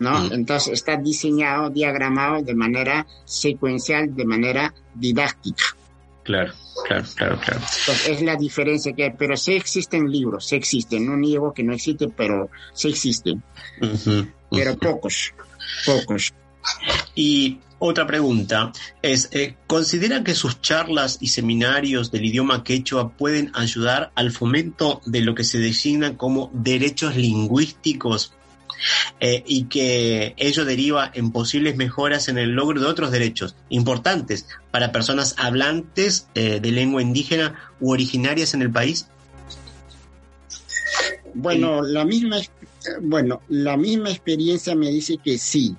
¿no? 0.00 0.32
Entonces 0.32 0.72
está 0.72 0.96
diseñado, 0.96 1.70
diagramado 1.70 2.42
de 2.42 2.54
manera 2.54 3.06
secuencial, 3.24 4.14
de 4.14 4.24
manera 4.24 4.74
didáctica. 4.94 5.77
Claro, 6.28 6.52
claro, 6.84 7.06
claro, 7.14 7.40
claro. 7.40 7.60
es 8.06 8.20
la 8.20 8.36
diferencia 8.36 8.92
que 8.92 9.04
hay, 9.04 9.12
pero 9.16 9.34
sí 9.34 9.54
existen 9.54 10.10
libros, 10.10 10.46
sí 10.46 10.56
existen, 10.56 11.06
no 11.06 11.16
niego 11.16 11.54
que 11.54 11.62
no 11.62 11.72
existen, 11.72 12.12
pero 12.14 12.50
sí 12.74 12.90
existen. 12.90 13.42
pero 14.50 14.76
pocos, 14.76 15.32
pocos. 15.86 16.34
Y 17.14 17.60
otra 17.78 18.06
pregunta 18.06 18.72
es, 19.00 19.30
eh, 19.32 19.56
¿consideran 19.66 20.22
que 20.22 20.34
sus 20.34 20.60
charlas 20.60 21.16
y 21.22 21.28
seminarios 21.28 22.10
del 22.10 22.26
idioma 22.26 22.62
quechua 22.62 23.08
pueden 23.16 23.50
ayudar 23.54 24.12
al 24.14 24.30
fomento 24.30 25.00
de 25.06 25.22
lo 25.22 25.34
que 25.34 25.44
se 25.44 25.58
designa 25.58 26.18
como 26.18 26.50
derechos 26.52 27.16
lingüísticos 27.16 28.34
eh, 29.20 29.42
y 29.46 29.64
que 29.64 30.34
ello 30.36 30.64
deriva 30.64 31.10
en 31.14 31.32
posibles 31.32 31.76
mejoras 31.76 32.28
en 32.28 32.38
el 32.38 32.50
logro 32.50 32.80
de 32.80 32.86
otros 32.86 33.10
derechos 33.10 33.56
importantes 33.68 34.46
para 34.70 34.92
personas 34.92 35.34
hablantes 35.38 36.28
eh, 36.34 36.60
de 36.60 36.72
lengua 36.72 37.02
indígena 37.02 37.54
u 37.80 37.92
originarias 37.92 38.54
en 38.54 38.62
el 38.62 38.70
país? 38.70 39.06
Bueno, 41.34 41.82
la 41.82 42.04
misma, 42.04 42.38
bueno, 43.02 43.42
la 43.48 43.76
misma 43.76 44.10
experiencia 44.10 44.74
me 44.74 44.90
dice 44.90 45.18
que 45.22 45.38
sí, 45.38 45.76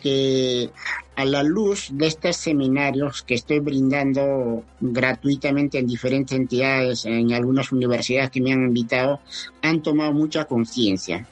que 0.00 0.70
a 1.16 1.24
la 1.24 1.42
luz 1.42 1.88
de 1.92 2.06
estos 2.06 2.36
seminarios 2.36 3.22
que 3.22 3.34
estoy 3.34 3.60
brindando 3.60 4.62
gratuitamente 4.80 5.78
en 5.78 5.86
diferentes 5.86 6.36
entidades, 6.36 7.06
en 7.06 7.32
algunas 7.32 7.72
universidades 7.72 8.30
que 8.30 8.42
me 8.42 8.52
han 8.52 8.62
invitado, 8.62 9.20
han 9.62 9.82
tomado 9.82 10.12
mucha 10.12 10.44
conciencia. 10.44 11.26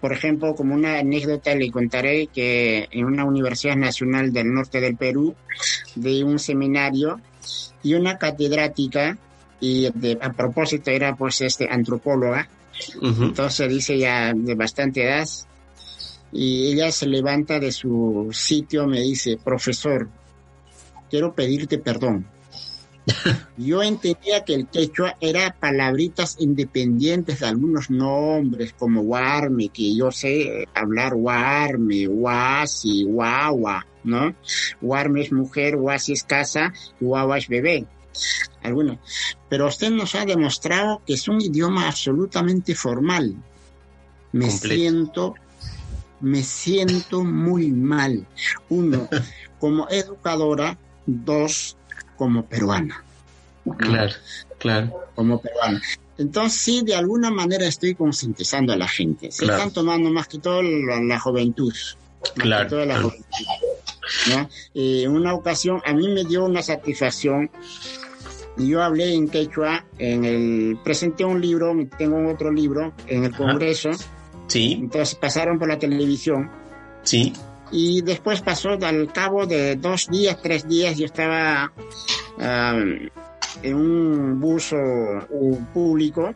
Por 0.00 0.12
ejemplo, 0.12 0.56
como 0.56 0.74
una 0.74 0.98
anécdota 0.98 1.54
le 1.54 1.70
contaré 1.70 2.26
que 2.26 2.88
en 2.90 3.04
una 3.04 3.24
universidad 3.24 3.76
nacional 3.76 4.32
del 4.32 4.52
norte 4.52 4.80
del 4.80 4.96
Perú, 4.96 5.36
de 5.94 6.24
un 6.24 6.40
seminario 6.40 7.20
y 7.84 7.94
una 7.94 8.18
catedrática, 8.18 9.18
y 9.60 9.86
a 9.86 10.32
propósito 10.32 10.90
era 10.90 11.14
pues 11.14 11.40
este 11.40 11.68
antropóloga, 11.70 12.48
entonces 13.02 13.68
dice 13.68 13.98
ya 13.98 14.32
de 14.34 14.54
bastante 14.54 15.04
edad, 15.04 15.28
y 16.32 16.72
ella 16.72 16.92
se 16.92 17.06
levanta 17.06 17.58
de 17.58 17.72
su 17.72 18.28
sitio, 18.32 18.86
me 18.86 19.00
dice, 19.00 19.38
profesor, 19.42 20.08
quiero 21.10 21.34
pedirte 21.34 21.78
perdón. 21.78 22.26
Yo 23.56 23.82
entendía 23.82 24.44
que 24.44 24.54
el 24.54 24.66
quechua 24.66 25.16
era 25.20 25.56
palabritas 25.58 26.36
independientes 26.40 27.40
de 27.40 27.46
algunos 27.46 27.90
nombres, 27.90 28.74
como 28.78 29.02
Guarme, 29.02 29.68
que 29.68 29.96
yo 29.96 30.10
sé 30.10 30.68
hablar 30.74 31.14
Guarme, 31.14 32.06
Guasi, 32.06 33.04
Guagua, 33.04 33.86
¿no? 34.04 34.34
Guarme 34.80 35.22
es 35.22 35.32
mujer, 35.32 35.76
Guasi 35.76 36.12
es 36.12 36.24
casa, 36.24 36.72
Guagua 37.00 37.38
es 37.38 37.48
bebé. 37.48 37.86
Algunos. 38.62 38.98
Pero 39.48 39.68
usted 39.68 39.90
nos 39.90 40.14
ha 40.14 40.24
demostrado 40.24 41.00
que 41.06 41.14
es 41.14 41.28
un 41.28 41.40
idioma 41.40 41.86
absolutamente 41.86 42.74
formal. 42.74 43.34
Me 44.32 44.50
siento 44.50 45.34
me 46.20 46.42
siento 46.42 47.24
muy 47.24 47.70
mal. 47.70 48.26
Uno, 48.68 49.08
como 49.60 49.88
educadora, 49.88 50.78
dos, 51.06 51.76
como 52.16 52.44
peruana. 52.46 53.04
Claro, 53.78 54.14
claro. 54.58 55.10
Como 55.14 55.40
peruana. 55.40 55.80
Entonces, 56.16 56.60
sí, 56.60 56.82
de 56.84 56.96
alguna 56.96 57.30
manera 57.30 57.66
estoy 57.66 57.94
concientizando 57.94 58.72
a 58.72 58.76
la 58.76 58.88
gente. 58.88 59.30
Se 59.30 59.44
están 59.44 59.70
tomando 59.72 60.10
más 60.10 60.26
que 60.26 60.38
todo 60.38 60.62
la, 60.62 61.20
juventud. 61.20 61.72
claro. 62.34 62.84
la 62.84 62.98
en 64.74 65.10
una 65.10 65.34
ocasión, 65.34 65.80
a 65.84 65.92
mí 65.92 66.08
me 66.08 66.24
dio 66.24 66.44
una 66.44 66.62
satisfacción. 66.62 67.50
Yo 68.56 68.82
hablé 68.82 69.14
en 69.14 69.28
quechua, 69.28 69.84
en 69.98 70.24
el, 70.24 70.78
presenté 70.82 71.24
un 71.24 71.40
libro, 71.40 71.72
tengo 71.96 72.28
otro 72.28 72.50
libro 72.50 72.92
en 73.06 73.24
el 73.24 73.36
Congreso. 73.36 73.90
Sí. 74.48 74.78
Entonces 74.80 75.14
pasaron 75.14 75.58
por 75.58 75.68
la 75.68 75.78
televisión. 75.78 76.50
Sí. 77.02 77.32
Y 77.70 78.02
después 78.02 78.40
pasó 78.40 78.70
al 78.70 79.12
cabo 79.12 79.46
de 79.46 79.76
dos 79.76 80.08
días, 80.08 80.38
tres 80.42 80.66
días, 80.66 80.96
yo 80.96 81.06
estaba 81.06 81.70
en 83.62 83.74
un 83.74 84.40
bus 84.40 84.74
público 85.72 86.34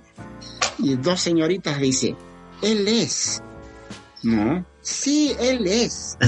y 0.78 0.96
dos 0.96 1.20
señoritas 1.20 1.80
dicen, 1.80 2.16
él 2.60 2.86
es. 2.86 3.42
No, 4.22 4.64
sí, 4.80 5.34
él 5.40 5.66
es. 5.66 6.16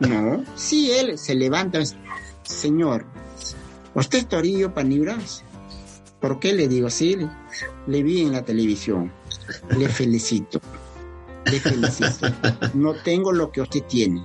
No, 0.00 0.44
sí, 0.54 0.92
él 0.92 1.18
se 1.18 1.34
levanta. 1.34 1.80
Señor, 2.44 3.04
¿usted 3.94 4.18
es 4.18 4.28
Torillo 4.28 4.72
Panibras? 4.72 5.42
¿Por 6.20 6.38
qué 6.38 6.52
le 6.52 6.68
digo? 6.68 6.88
Sí, 6.88 7.16
le 7.88 8.02
vi 8.04 8.20
en 8.20 8.30
la 8.30 8.44
televisión. 8.44 9.12
Le 9.76 9.88
felicito. 9.88 10.60
No 12.74 12.94
tengo 12.94 13.32
lo 13.32 13.50
que 13.50 13.60
usted 13.60 13.82
tiene. 13.84 14.24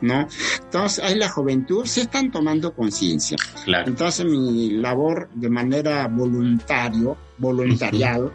¿no? 0.00 0.28
Entonces, 0.64 1.04
ahí 1.04 1.16
la 1.16 1.28
juventud 1.28 1.84
se 1.84 2.02
están 2.02 2.30
tomando 2.30 2.74
conciencia. 2.74 3.36
Entonces, 3.66 4.24
mi 4.24 4.70
labor 4.70 5.28
de 5.34 5.50
manera 5.50 6.06
voluntario, 6.08 7.16
voluntariado, 7.38 8.32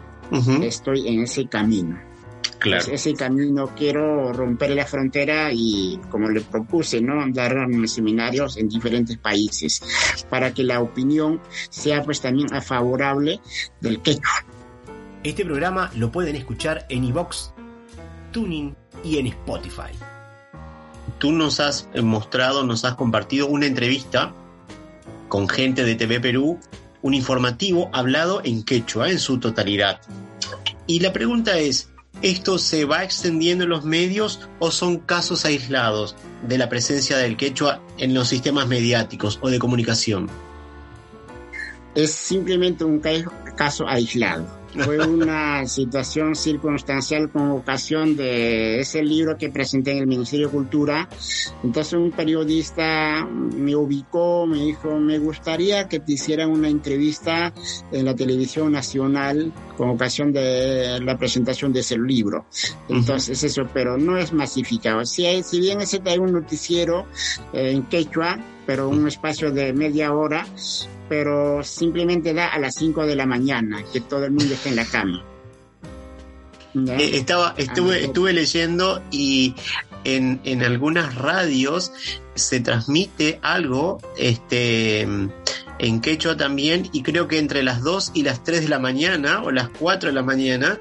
estoy 0.62 1.08
en 1.08 1.22
ese 1.22 1.46
camino. 1.46 1.98
Claro. 2.58 2.92
ese 2.92 3.12
camino 3.12 3.74
quiero 3.76 4.32
romper 4.32 4.70
la 4.70 4.86
frontera 4.86 5.50
y, 5.52 6.00
como 6.08 6.30
le 6.30 6.40
propuse, 6.40 6.98
¿no? 7.02 7.22
Dar 7.30 7.54
seminarios 7.84 8.56
en 8.56 8.70
diferentes 8.70 9.18
países 9.18 9.82
para 10.30 10.54
que 10.54 10.64
la 10.64 10.80
opinión 10.80 11.42
sea 11.68 12.02
pues 12.02 12.22
también 12.22 12.48
favorable 12.62 13.38
del 13.82 14.00
quechua. 14.00 14.46
Este 15.22 15.44
programa 15.44 15.90
lo 15.96 16.10
pueden 16.10 16.36
escuchar 16.36 16.86
en 16.88 17.04
iVox, 17.04 17.53
Tuning 18.34 18.76
y 19.02 19.18
en 19.18 19.28
Spotify 19.28 19.96
tú 21.18 21.32
nos 21.32 21.60
has 21.60 21.88
mostrado, 22.02 22.64
nos 22.64 22.84
has 22.84 22.96
compartido 22.96 23.46
una 23.46 23.66
entrevista 23.66 24.34
con 25.28 25.48
gente 25.48 25.84
de 25.84 25.94
TV 25.94 26.20
Perú, 26.20 26.58
un 27.00 27.14
informativo 27.14 27.88
hablado 27.92 28.42
en 28.44 28.62
quechua 28.62 29.08
en 29.10 29.18
su 29.18 29.38
totalidad. 29.38 30.00
Y 30.86 31.00
la 31.00 31.12
pregunta 31.12 31.58
es, 31.58 31.90
¿esto 32.20 32.58
se 32.58 32.84
va 32.84 33.04
extendiendo 33.04 33.64
en 33.64 33.70
los 33.70 33.84
medios 33.84 34.48
o 34.58 34.70
son 34.70 34.98
casos 34.98 35.44
aislados 35.44 36.14
de 36.46 36.58
la 36.58 36.68
presencia 36.68 37.16
del 37.16 37.36
quechua 37.36 37.80
en 37.96 38.12
los 38.12 38.28
sistemas 38.28 38.66
mediáticos 38.66 39.38
o 39.40 39.48
de 39.48 39.58
comunicación? 39.58 40.28
Es 41.94 42.10
simplemente 42.12 42.84
un 42.84 43.00
caso 43.56 43.88
aislado 43.88 44.63
fue 44.78 44.98
una 45.06 45.66
situación 45.66 46.34
circunstancial 46.34 47.30
con 47.30 47.50
ocasión 47.50 48.16
de 48.16 48.80
ese 48.80 49.02
libro 49.02 49.36
que 49.36 49.50
presenté 49.50 49.92
en 49.92 49.98
el 49.98 50.06
Ministerio 50.06 50.48
de 50.48 50.52
Cultura. 50.52 51.08
Entonces 51.62 51.94
un 51.94 52.10
periodista 52.10 53.24
me 53.24 53.76
ubicó, 53.76 54.46
me 54.46 54.58
dijo, 54.58 54.98
me 54.98 55.18
gustaría 55.18 55.88
que 55.88 56.00
te 56.00 56.12
hicieran 56.12 56.50
una 56.50 56.68
entrevista 56.68 57.52
en 57.92 58.04
la 58.04 58.14
televisión 58.14 58.72
nacional 58.72 59.52
con 59.76 59.90
ocasión 59.90 60.32
de 60.32 61.00
la 61.00 61.16
presentación 61.16 61.72
de 61.72 61.80
ese 61.80 61.98
libro. 61.98 62.46
Entonces 62.88 63.42
eso, 63.42 63.62
pero 63.72 63.96
no 63.96 64.16
es 64.16 64.32
masificado. 64.32 65.04
Si, 65.04 65.26
hay, 65.26 65.42
si 65.42 65.60
bien 65.60 65.80
ese 65.80 66.00
hay 66.04 66.18
un 66.18 66.32
noticiero 66.32 67.06
eh, 67.52 67.70
en 67.72 67.84
quechua, 67.84 68.38
pero 68.66 68.88
un 68.88 69.06
espacio 69.06 69.50
de 69.52 69.72
media 69.72 70.12
hora, 70.12 70.46
pero 71.08 71.62
simplemente 71.62 72.32
da 72.34 72.48
a 72.48 72.58
las 72.58 72.74
5 72.76 73.06
de 73.06 73.16
la 73.16 73.26
mañana, 73.26 73.82
que 73.92 74.00
todo 74.00 74.24
el 74.24 74.32
mundo 74.32 74.54
está 74.54 74.68
en 74.68 74.76
la 74.76 74.84
cama. 74.84 75.24
Eh, 76.74 77.10
estaba, 77.14 77.54
estuve, 77.56 77.96
ah, 77.96 77.98
estuve 78.00 78.32
leyendo 78.32 79.00
y 79.12 79.54
en, 80.02 80.40
en, 80.44 80.64
algunas 80.64 81.14
radios 81.14 81.92
se 82.34 82.58
transmite 82.58 83.38
algo 83.42 84.00
este, 84.18 85.02
en 85.02 86.00
quechua 86.00 86.36
también 86.36 86.88
y 86.92 87.02
creo 87.02 87.28
que 87.28 87.38
entre 87.38 87.62
las 87.62 87.82
2 87.82 88.12
y 88.14 88.24
las 88.24 88.42
3 88.42 88.62
de 88.62 88.68
la 88.68 88.80
mañana 88.80 89.42
o 89.44 89.52
las 89.52 89.68
4 89.68 90.08
de 90.08 90.14
la 90.14 90.24
mañana 90.24 90.80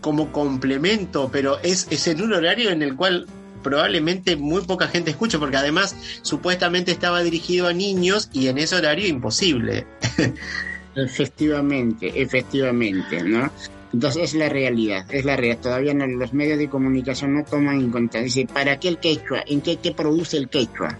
como 0.00 0.32
complemento, 0.32 1.28
pero 1.30 1.58
es, 1.62 1.86
es 1.90 2.06
en 2.06 2.22
un 2.22 2.32
horario 2.32 2.70
en 2.70 2.82
el 2.82 2.96
cual 2.96 3.26
probablemente 3.62 4.36
muy 4.36 4.62
poca 4.62 4.88
gente 4.88 5.10
escucha, 5.10 5.38
porque 5.38 5.56
además 5.56 5.96
supuestamente 6.22 6.92
estaba 6.92 7.22
dirigido 7.22 7.68
a 7.68 7.72
niños 7.72 8.30
y 8.32 8.48
en 8.48 8.58
ese 8.58 8.76
horario 8.76 9.08
imposible. 9.08 9.86
efectivamente, 10.94 12.20
efectivamente, 12.20 13.22
¿no? 13.22 13.50
Entonces 13.92 14.22
es 14.22 14.34
la 14.34 14.48
realidad, 14.48 15.04
es 15.10 15.24
la 15.24 15.36
realidad. 15.36 15.62
Todavía 15.62 15.94
no, 15.94 16.06
los 16.06 16.32
medios 16.32 16.58
de 16.58 16.68
comunicación 16.68 17.34
no 17.34 17.44
toman 17.44 17.80
en 17.80 17.90
cuenta. 17.90 18.20
Dice, 18.20 18.46
¿para 18.46 18.78
qué 18.78 18.88
el 18.88 18.98
quechua? 18.98 19.42
¿En 19.46 19.60
qué, 19.60 19.76
qué 19.76 19.92
produce 19.92 20.36
el 20.36 20.48
quechua? 20.48 20.96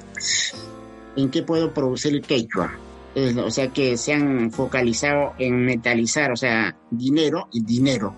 ¿En 1.16 1.30
qué 1.30 1.42
puedo 1.42 1.72
producir 1.72 2.14
el 2.14 2.22
quechua? 2.22 2.72
o 3.14 3.50
sea 3.50 3.68
que 3.68 3.96
se 3.96 4.12
han 4.12 4.52
focalizado 4.52 5.34
en 5.38 5.64
metalizar, 5.64 6.30
o 6.30 6.36
sea, 6.36 6.76
dinero 6.90 7.48
y 7.52 7.64
dinero, 7.64 8.14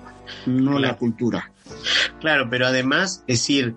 no 0.46 0.78
la 0.78 0.96
cultura. 0.96 1.50
Claro, 2.20 2.48
pero 2.50 2.66
además, 2.66 3.24
es 3.26 3.40
decir, 3.40 3.74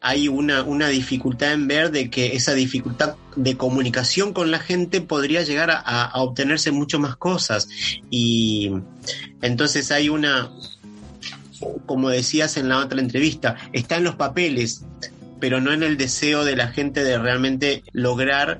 hay 0.00 0.28
una, 0.28 0.62
una, 0.62 0.88
dificultad 0.88 1.52
en 1.52 1.66
ver 1.66 1.90
de 1.90 2.10
que 2.10 2.36
esa 2.36 2.54
dificultad 2.54 3.16
de 3.34 3.56
comunicación 3.56 4.32
con 4.32 4.50
la 4.50 4.58
gente 4.58 5.00
podría 5.00 5.42
llegar 5.42 5.70
a, 5.70 6.10
obtenerse 6.14 6.70
mucho 6.70 6.98
más 6.98 7.16
cosas. 7.16 7.68
Y 8.10 8.72
entonces 9.42 9.90
hay 9.90 10.08
una, 10.08 10.50
como 11.86 12.08
decías 12.10 12.56
en 12.56 12.68
la 12.68 12.78
otra 12.78 13.00
entrevista, 13.00 13.56
está 13.72 13.96
en 13.96 14.04
los 14.04 14.16
papeles, 14.16 14.84
pero 15.40 15.60
no 15.60 15.72
en 15.72 15.82
el 15.82 15.96
deseo 15.96 16.44
de 16.44 16.56
la 16.56 16.68
gente 16.68 17.04
de 17.04 17.18
realmente 17.18 17.82
lograr 17.92 18.58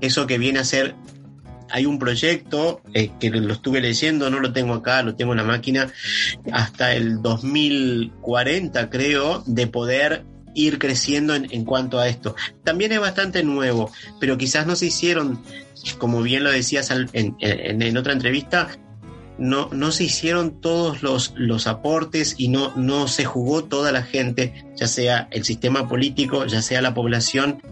eso 0.00 0.26
que 0.26 0.38
viene 0.38 0.58
a 0.58 0.64
ser 0.64 0.94
hay 1.70 1.86
un 1.86 1.98
proyecto 1.98 2.80
eh, 2.94 3.10
que 3.18 3.30
lo 3.30 3.52
estuve 3.52 3.80
leyendo, 3.80 4.28
no 4.30 4.40
lo 4.40 4.52
tengo 4.52 4.74
acá, 4.74 5.02
lo 5.02 5.14
tengo 5.14 5.32
en 5.32 5.38
la 5.38 5.44
máquina, 5.44 5.92
hasta 6.52 6.94
el 6.94 7.22
2040 7.22 8.90
creo, 8.90 9.42
de 9.46 9.66
poder 9.66 10.24
ir 10.54 10.78
creciendo 10.78 11.34
en, 11.34 11.64
cuanto 11.64 11.98
a 11.98 12.08
esto. 12.08 12.34
También 12.64 12.92
es 12.92 13.00
bastante 13.00 13.42
nuevo, 13.42 13.90
pero 14.20 14.38
quizás 14.38 14.66
no 14.66 14.76
se 14.76 14.86
hicieron, 14.86 15.40
como 15.98 16.22
bien 16.22 16.44
lo 16.44 16.50
decías 16.50 16.90
en, 16.90 17.36
en, 17.40 17.96
otra 17.96 18.12
entrevista, 18.12 18.68
no, 19.38 19.68
no 19.72 19.90
se 19.90 20.04
hicieron 20.04 20.60
todos 20.60 21.02
los, 21.02 21.32
los 21.36 21.66
aportes 21.66 22.34
y 22.36 22.48
no, 22.48 22.72
no 22.76 23.08
se 23.08 23.24
jugó 23.24 23.64
toda 23.64 23.90
la 23.92 24.02
gente, 24.02 24.66
ya 24.76 24.86
sea 24.86 25.28
el 25.30 25.44
sistema 25.44 25.88
político, 25.88 26.44
ya 26.46 26.62
sea 26.62 26.82
la 26.82 26.94
población, 26.94 27.62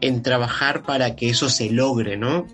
en 0.00 0.22
trabajar 0.22 0.82
para 0.82 1.14
que 1.16 1.28
eso 1.28 1.48
se 1.48 1.70
logre, 1.70 2.16
¿no? 2.16 2.46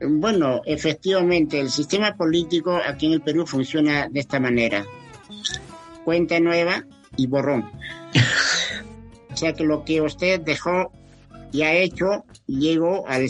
Bueno, 0.00 0.60
efectivamente, 0.66 1.58
el 1.60 1.70
sistema 1.70 2.16
político 2.16 2.78
aquí 2.86 3.06
en 3.06 3.12
el 3.12 3.22
Perú 3.22 3.46
funciona 3.46 4.08
de 4.08 4.20
esta 4.20 4.38
manera. 4.38 4.84
Cuenta 6.04 6.38
nueva, 6.38 6.84
y 7.16 7.26
borrón. 7.26 7.70
o 9.32 9.36
sea 9.36 9.52
que 9.52 9.64
lo 9.64 9.84
que 9.84 10.00
usted 10.00 10.40
dejó 10.40 10.92
y 11.52 11.62
ha 11.62 11.74
hecho, 11.74 12.24
llego 12.46 13.06
al, 13.06 13.26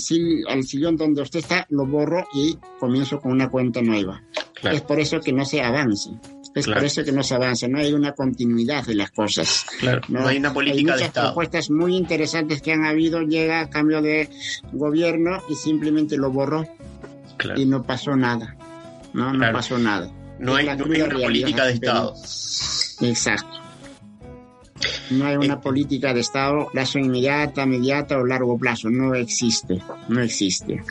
al 0.49 0.65
sillón 0.65 0.97
donde 0.97 1.23
usted 1.23 1.41
está, 1.41 1.67
lo 1.71 1.87
borro 1.87 2.27
y 2.35 2.59
comienzo 2.81 3.21
con 3.21 3.33
una 3.33 3.49
cuenta 3.49 3.83
nueva. 3.83 4.23
Es 4.63 4.81
por 4.83 4.99
eso 4.99 5.21
que 5.21 5.33
no 5.33 5.45
se 5.45 5.63
avance. 5.63 6.11
Es 6.55 6.67
por 6.67 6.83
eso 6.85 7.05
que 7.05 7.13
no 7.13 7.23
se 7.23 7.35
avanza, 7.35 7.69
no 7.69 7.79
hay 7.79 7.93
una 7.93 8.13
continuidad 8.13 8.85
de 8.87 8.95
las 8.95 9.11
cosas. 9.11 9.67
Claro, 9.79 10.01
no, 10.09 10.27
hay 10.27 10.39
una 10.39 10.55
política 10.55 10.95
hay 10.95 11.01
de 11.01 11.05
Estado. 11.05 11.29
propuestas 11.29 11.71
muy 11.71 11.95
interesantes 11.95 12.63
que 12.63 12.73
han 12.73 12.87
habido, 12.87 13.21
llega 13.21 13.61
a 13.61 13.69
cambio 13.69 14.01
de 14.01 14.31
gobierno 14.73 15.43
y 15.51 15.55
simplemente 15.55 16.17
lo 16.17 16.31
borró. 16.31 16.67
Y 17.57 17.67
no 17.67 17.83
pasó 17.83 18.17
nada. 18.17 18.57
No, 19.13 19.35
no 19.35 19.53
pasó 19.53 19.79
nada. 19.79 20.11
No 20.39 20.55
hay, 20.57 20.67
una 20.67 20.77
política 21.19 21.67
de 21.67 21.73
Estado. 21.75 22.15
Exacto. 23.03 23.56
No 25.11 25.27
hay 25.27 25.37
una 25.37 25.55
eh, 25.55 25.61
política 25.63 26.13
de 26.13 26.21
Estado, 26.21 26.69
plazo 26.73 26.99
inmediata, 26.99 27.67
mediata 27.67 28.19
o 28.19 28.25
largo 28.25 28.59
plazo. 28.59 28.91
No 28.91 29.15
existe. 29.15 29.81
No 30.09 30.21
existe. 30.21 30.83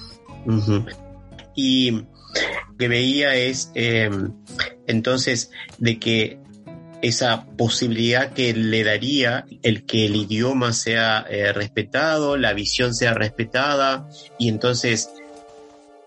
Y 1.55 2.03
que 2.77 2.87
veía 2.87 3.35
es 3.35 3.71
eh, 3.75 4.09
entonces 4.87 5.51
de 5.77 5.99
que 5.99 6.39
esa 7.01 7.45
posibilidad 7.57 8.33
que 8.33 8.53
le 8.53 8.83
daría 8.83 9.45
el 9.61 9.85
que 9.85 10.07
el 10.07 10.15
idioma 10.15 10.73
sea 10.73 11.25
eh, 11.29 11.53
respetado, 11.53 12.37
la 12.37 12.53
visión 12.53 12.93
sea 12.93 13.13
respetada 13.13 14.09
y 14.39 14.49
entonces 14.49 15.09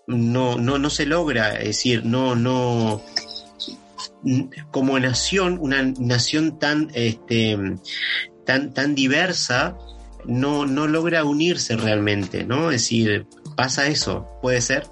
no, 0.07 0.57
no, 0.57 0.79
no 0.79 0.91
se 0.91 1.07
logra, 1.07 1.59
es 1.59 1.67
decir, 1.67 2.05
no, 2.05 2.35
no, 2.35 3.03
como 4.71 4.99
nación, 4.99 5.59
una 5.61 5.83
nación 5.83 6.59
tan, 6.59 6.91
este, 6.95 7.57
tan, 8.45 8.75
tan 8.75 8.95
diversa, 8.95 9.77
no, 10.25 10.67
no 10.67 10.87
logra 10.87 11.25
unirse 11.25 11.77
realmente, 11.77 12.45
¿no? 12.45 12.71
Es 12.71 12.83
decir, 12.83 13.27
pasa 13.57 13.87
eso, 13.87 14.27
puede 14.43 14.61
ser. 14.61 14.87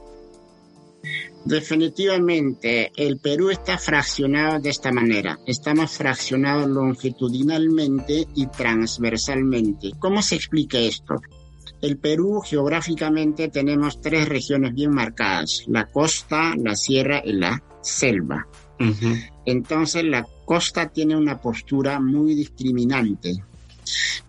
Definitivamente, 1.45 2.91
el 2.97 3.19
Perú 3.19 3.51
está 3.51 3.79
fraccionado 3.79 4.59
de 4.59 4.71
esta 4.71 4.91
manera. 4.91 5.39
Estamos 5.47 5.93
fraccionados 5.93 6.69
longitudinalmente 6.69 8.27
y 8.35 8.47
transversalmente. 8.49 9.93
¿Cómo 10.01 10.23
se 10.23 10.35
explica 10.35 10.79
esto? 10.79 11.21
El 11.81 11.99
Perú 11.99 12.41
geográficamente 12.41 13.49
tenemos 13.49 14.01
tres 14.01 14.29
regiones 14.29 14.75
bien 14.75 14.91
marcadas, 14.91 15.62
la 15.69 15.87
costa, 15.87 16.55
la 16.57 16.75
sierra 16.75 17.23
y 17.25 17.35
la 17.35 17.62
selva. 17.81 18.49
Entonces 19.45 20.05
la 20.05 20.27
costa 20.45 20.89
tiene 20.89 21.17
una 21.17 21.41
postura 21.41 22.01
muy 22.01 22.35
discriminante 22.35 23.43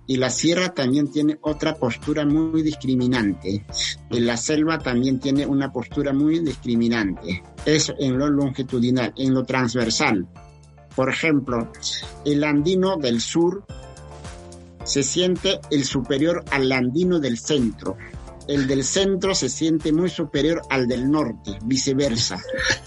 y 0.07 0.15
la 0.15 0.29
sierra 0.29 0.73
también 0.73 1.09
tiene 1.09 1.37
otra 1.41 1.75
postura 1.75 2.25
muy 2.25 2.61
discriminante. 2.61 3.65
Y 4.09 4.19
la 4.21 4.37
selva 4.37 4.77
también 4.77 5.19
tiene 5.19 5.45
una 5.45 5.71
postura 5.71 6.13
muy 6.13 6.39
discriminante. 6.39 7.43
Eso 7.65 7.93
en 7.99 8.17
lo 8.17 8.29
longitudinal, 8.29 9.13
en 9.17 9.33
lo 9.33 9.43
transversal. 9.43 10.25
Por 10.95 11.09
ejemplo, 11.09 11.71
el 12.25 12.43
andino 12.45 12.95
del 12.95 13.19
sur 13.19 13.65
se 14.85 15.03
siente 15.03 15.59
el 15.69 15.83
superior 15.83 16.45
al 16.51 16.71
andino 16.71 17.19
del 17.19 17.37
centro. 17.37 17.97
El 18.47 18.67
del 18.67 18.83
centro 18.83 19.35
se 19.35 19.49
siente 19.49 19.91
muy 19.91 20.09
superior 20.09 20.61
al 20.69 20.87
del 20.87 21.09
norte, 21.09 21.57
viceversa. 21.65 22.39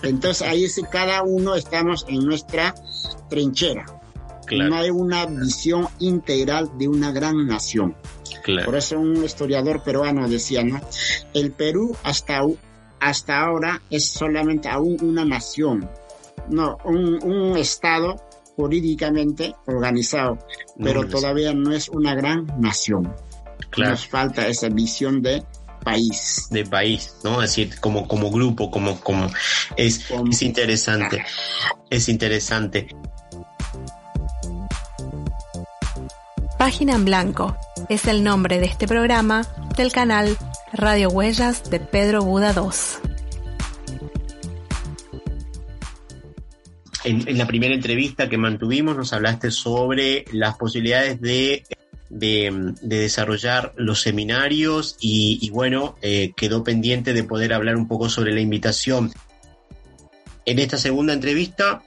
Entonces 0.02 0.46
ahí 0.46 0.64
es 0.64 0.80
cada 0.90 1.22
uno 1.22 1.54
estamos 1.54 2.06
en 2.08 2.24
nuestra 2.24 2.74
trinchera. 3.28 3.84
No 4.50 4.76
hay 4.76 4.90
una 4.90 5.26
visión 5.26 5.86
integral 6.00 6.70
de 6.76 6.88
una 6.88 7.12
gran 7.12 7.46
nación. 7.46 7.94
Por 8.64 8.74
eso 8.74 8.98
un 8.98 9.24
historiador 9.24 9.82
peruano 9.82 10.28
decía, 10.28 10.64
¿no? 10.64 10.80
El 11.34 11.52
Perú 11.52 11.96
hasta, 12.02 12.40
hasta 12.98 13.40
ahora 13.40 13.80
es 13.90 14.06
solamente 14.06 14.68
aún 14.68 14.96
una 15.02 15.24
nación, 15.24 15.88
no, 16.48 16.78
un, 16.84 17.22
un 17.22 17.56
estado 17.56 18.16
jurídicamente 18.56 19.54
organizado, 19.66 20.38
pero 20.78 21.06
todavía 21.06 21.54
no 21.54 21.72
es 21.72 21.88
una 21.88 22.14
gran 22.14 22.46
nación. 22.58 23.14
Nos 23.76 24.06
falta 24.06 24.46
esa 24.46 24.68
visión 24.68 25.22
de 25.22 25.42
país. 25.82 26.48
De 26.50 26.64
país, 26.64 27.16
¿no? 27.24 27.42
Es 27.42 27.50
decir, 27.50 27.80
como, 27.80 28.06
como 28.06 28.30
grupo, 28.30 28.70
como, 28.70 29.00
como, 29.00 29.30
es, 29.76 30.06
es 30.30 30.42
interesante, 30.42 31.24
es 31.88 32.08
interesante. 32.08 32.88
Página 36.58 36.94
en 36.94 37.06
Blanco 37.06 37.56
es 37.88 38.06
el 38.06 38.22
nombre 38.22 38.60
de 38.60 38.66
este 38.66 38.86
programa 38.86 39.46
del 39.76 39.92
canal 39.92 40.36
Radio 40.72 41.08
Huellas 41.08 41.70
de 41.70 41.80
Pedro 41.80 42.22
Buda 42.22 42.52
2. 42.52 42.98
En, 47.04 47.38
la 47.38 47.46
primera 47.46 47.74
entrevista 47.74 48.28
que 48.28 48.36
mantuvimos 48.36 48.94
nos 48.94 49.14
hablaste 49.14 49.50
sobre 49.50 50.26
las 50.32 50.58
posibilidades 50.58 51.18
de, 51.20 51.64
de, 52.10 52.74
desarrollar 52.82 53.72
los 53.76 54.02
seminarios 54.02 54.96
y, 55.00 55.48
bueno, 55.50 55.96
eh, 56.02 56.32
quedó 56.36 56.62
pendiente 56.62 57.12
de 57.12 57.24
poder 57.24 57.54
hablar 57.54 57.76
un 57.76 57.88
poco 57.88 58.08
sobre 58.08 58.34
la 58.34 58.40
invitación. 58.40 59.12
En 60.44 60.58
esta 60.58 60.76
segunda 60.76 61.12
entrevista 61.12 61.82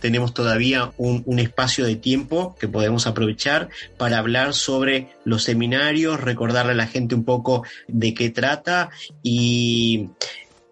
tenemos 0.00 0.34
todavía 0.34 0.92
un, 0.98 1.38
espacio 1.38 1.86
de 1.86 1.96
tiempo 1.96 2.56
que 2.60 2.68
podemos 2.68 3.06
aprovechar 3.06 3.70
para 3.96 4.18
hablar 4.18 4.52
sobre 4.52 5.08
los 5.24 5.44
seminarios, 5.44 6.20
recordarle 6.20 6.72
a 6.72 6.76
la 6.76 6.86
gente 6.86 7.14
un 7.14 7.24
poco 7.24 7.64
de 7.88 8.12
qué 8.12 8.28
trata 8.28 8.90
y 9.22 10.10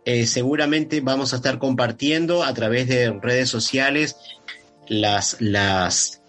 eh, 0.05 0.27
seguramente 0.27 1.01
vamos 1.01 1.33
a 1.33 1.37
estar 1.37 1.59
compartiendo 1.59 2.43
a 2.43 2.53
través 2.53 2.89
de 2.89 3.11
redes 3.23 3.49
sociales 3.49 4.17
las, 4.89 5.41
las, 5.41 6.22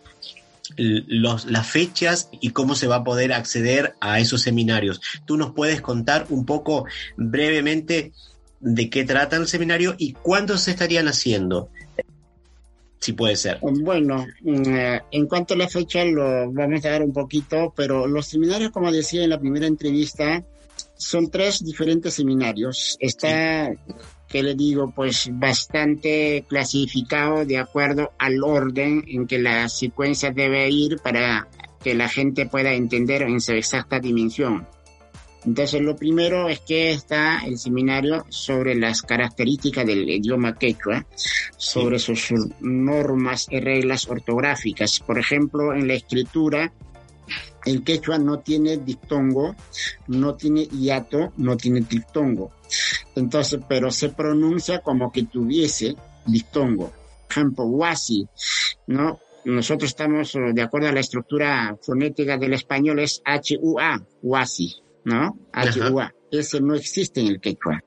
las 0.77 1.67
fechas 1.67 2.29
y 2.39 2.51
cómo 2.51 2.75
se 2.75 2.87
va 2.87 2.97
a 2.97 3.03
poder 3.03 3.33
acceder 3.33 3.95
a 3.99 4.19
esos 4.19 4.41
seminarios. 4.41 5.01
¿Tú 5.25 5.37
nos 5.37 5.51
puedes 5.51 5.81
contar 5.81 6.25
un 6.29 6.45
poco 6.45 6.85
brevemente 7.17 8.13
de 8.59 8.89
qué 8.89 9.03
trata 9.03 9.35
el 9.35 9.47
seminario 9.47 9.95
y 9.97 10.13
cuándo 10.13 10.57
se 10.57 10.71
estarían 10.71 11.07
haciendo? 11.07 11.69
Si 12.99 13.11
puede 13.11 13.35
ser. 13.35 13.59
Bueno, 13.61 14.25
mm, 14.41 14.75
eh, 14.75 15.01
en 15.11 15.27
cuanto 15.27 15.53
a 15.53 15.57
la 15.57 15.67
fecha 15.67 16.05
lo 16.05 16.49
vamos 16.53 16.85
a 16.85 16.89
dar 16.89 17.03
un 17.03 17.11
poquito, 17.11 17.73
pero 17.75 18.07
los 18.07 18.27
seminarios, 18.27 18.71
como 18.71 18.93
decía 18.93 19.25
en 19.25 19.29
la 19.31 19.39
primera 19.39 19.67
entrevista, 19.67 20.41
son 20.95 21.29
tres 21.29 21.63
diferentes 21.65 22.13
seminarios. 22.13 22.95
Está, 23.01 23.73
que 24.33 24.41
le 24.41 24.55
digo, 24.55 24.91
pues 24.95 25.29
bastante 25.31 26.43
clasificado 26.49 27.45
de 27.45 27.59
acuerdo 27.59 28.13
al 28.17 28.43
orden 28.43 29.03
en 29.07 29.27
que 29.27 29.37
la 29.37 29.69
secuencia 29.69 30.31
debe 30.31 30.67
ir 30.71 30.97
para 30.97 31.47
que 31.83 31.93
la 31.93 32.09
gente 32.09 32.47
pueda 32.47 32.73
entender 32.73 33.21
en 33.21 33.39
su 33.39 33.51
exacta 33.51 33.99
dimensión. 33.99 34.67
Entonces, 35.45 35.81
lo 35.81 35.95
primero 35.95 36.49
es 36.49 36.61
que 36.61 36.89
está 36.89 37.45
el 37.45 37.59
seminario 37.59 38.25
sobre 38.29 38.73
las 38.73 39.03
características 39.03 39.85
del 39.85 40.09
idioma 40.09 40.55
quechua, 40.55 41.05
sobre 41.55 41.99
sus 41.99 42.33
normas 42.59 43.45
y 43.51 43.59
reglas 43.59 44.09
ortográficas. 44.09 44.99
Por 44.99 45.19
ejemplo, 45.19 45.75
en 45.75 45.87
la 45.87 45.93
escritura, 45.93 46.73
el 47.65 47.83
quechua 47.83 48.17
no 48.17 48.39
tiene 48.39 48.77
dictongo, 48.77 49.55
no 50.07 50.35
tiene 50.35 50.65
hiato, 50.65 51.33
no 51.37 51.57
tiene 51.57 51.81
dictongo. 51.81 52.51
Entonces, 53.15 53.59
pero 53.67 53.91
se 53.91 54.09
pronuncia 54.09 54.79
como 54.79 55.11
que 55.11 55.23
tuviese 55.23 55.95
dictongo. 56.25 56.91
Por 57.27 57.31
ejemplo, 57.31 57.65
huasi, 57.65 58.27
¿no? 58.87 59.19
Nosotros 59.45 59.89
estamos 59.89 60.33
de 60.53 60.61
acuerdo 60.61 60.87
a 60.87 60.93
la 60.93 61.01
estructura 61.01 61.77
fonética 61.81 62.37
del 62.37 62.53
español, 62.53 62.99
es 62.99 63.21
H-U-A, 63.25 64.01
huasi. 64.21 64.83
¿no? 65.03 65.37
H-U-A. 65.51 66.13
Ese 66.31 66.61
no 66.61 66.75
existe 66.75 67.21
en 67.21 67.27
el 67.27 67.39
quechua. 67.39 67.83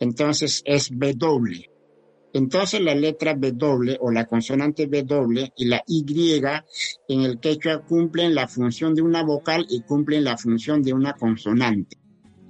Entonces 0.00 0.62
es 0.64 0.90
W. 0.90 1.70
Entonces 2.34 2.80
la 2.80 2.96
letra 2.96 3.34
W 3.34 3.96
o 4.00 4.10
la 4.10 4.26
consonante 4.26 4.88
W 4.88 5.52
y 5.56 5.64
la 5.66 5.82
Y 5.86 6.04
en 7.08 7.20
el 7.22 7.38
quechua 7.38 7.84
cumplen 7.84 8.34
la 8.34 8.48
función 8.48 8.92
de 8.92 9.02
una 9.02 9.22
vocal 9.22 9.64
y 9.70 9.82
cumplen 9.82 10.24
la 10.24 10.36
función 10.36 10.82
de 10.82 10.92
una 10.92 11.14
consonante. 11.14 11.96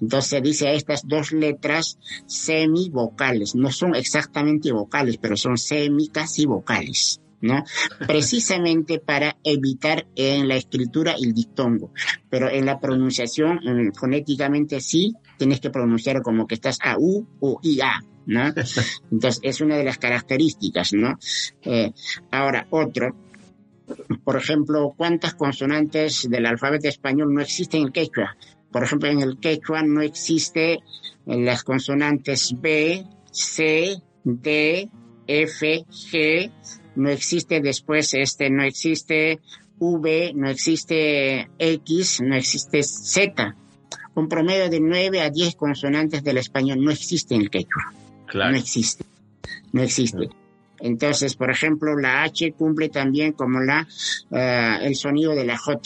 Entonces 0.01 0.43
dice 0.43 0.75
estas 0.75 1.07
dos 1.07 1.33
letras 1.33 1.99
semivocales. 2.27 3.55
No 3.55 3.71
son 3.71 3.95
exactamente 3.95 4.73
vocales, 4.73 5.19
pero 5.19 5.37
son 5.37 5.59
semi 5.59 6.09
casi 6.09 6.47
vocales. 6.47 7.21
¿No? 7.45 7.63
Precisamente 8.07 8.99
para 8.99 9.37
evitar 9.45 10.07
en 10.17 10.49
la 10.49 10.57
escritura 10.57 11.13
el 11.13 11.35
dictongo. 11.35 11.93
Pero 12.31 12.49
en 12.49 12.65
la 12.65 12.81
pronunciación, 12.81 13.61
fonéticamente 13.95 14.81
sí, 14.81 15.15
tienes 15.37 15.61
que 15.61 15.69
pronunciar 15.69 16.23
como 16.23 16.47
que 16.47 16.55
estás 16.55 16.79
a 16.83 16.97
U 16.99 17.27
o 17.41 17.61
IA, 17.63 18.03
¿no? 18.27 18.47
Entonces, 19.13 19.41
es 19.43 19.61
una 19.61 19.77
de 19.77 19.85
las 19.85 19.99
características, 19.99 20.95
¿no? 20.95 21.19
Eh, 21.63 21.93
ahora, 22.31 22.67
otro, 22.71 23.15
por 24.25 24.37
ejemplo, 24.37 24.95
¿cuántas 24.97 25.35
consonantes 25.35 26.27
del 26.31 26.47
alfabeto 26.47 26.89
español 26.89 27.35
no 27.35 27.43
existen 27.43 27.83
en 27.83 27.87
el 27.89 27.93
quechua? 27.93 28.37
Por 28.73 28.85
ejemplo, 28.85 29.11
en 29.11 29.21
el 29.21 29.39
quechua 29.39 29.83
no 29.83 30.01
existe 30.01 30.81
las 31.27 31.63
consonantes 31.63 32.55
B, 32.59 33.05
C, 33.31 33.97
D, 34.25 34.89
F, 35.27 35.85
G, 35.91 36.51
no 36.97 37.11
existe 37.11 37.61
después 37.61 38.15
este, 38.15 38.51
no 38.51 38.63
existe 38.63 39.41
V, 39.79 40.33
no 40.35 40.49
existe 40.49 41.49
X, 41.59 42.21
no 42.23 42.37
existe 42.37 42.83
Z. 42.83 43.57
Un 44.15 44.29
promedio 44.29 44.71
de 44.71 44.81
9 44.81 45.21
a 45.21 45.31
10 45.31 45.57
consonantes 45.57 46.23
del 46.23 46.39
español 46.39 46.83
no 46.83 46.91
existe 46.91 47.35
en 47.35 47.43
el 47.43 47.51
quechua. 47.51 47.93
Claro. 48.27 48.53
No 48.53 48.59
existe. 48.59 49.05
No 49.73 49.83
existe. 49.83 50.29
Entonces, 50.81 51.35
por 51.35 51.51
ejemplo, 51.51 51.97
la 51.97 52.23
H 52.23 52.53
cumple 52.53 52.89
también 52.89 53.33
como 53.33 53.61
la, 53.61 53.87
eh, 54.31 54.79
el 54.83 54.95
sonido 54.97 55.35
de 55.35 55.45
la 55.45 55.57
J, 55.57 55.81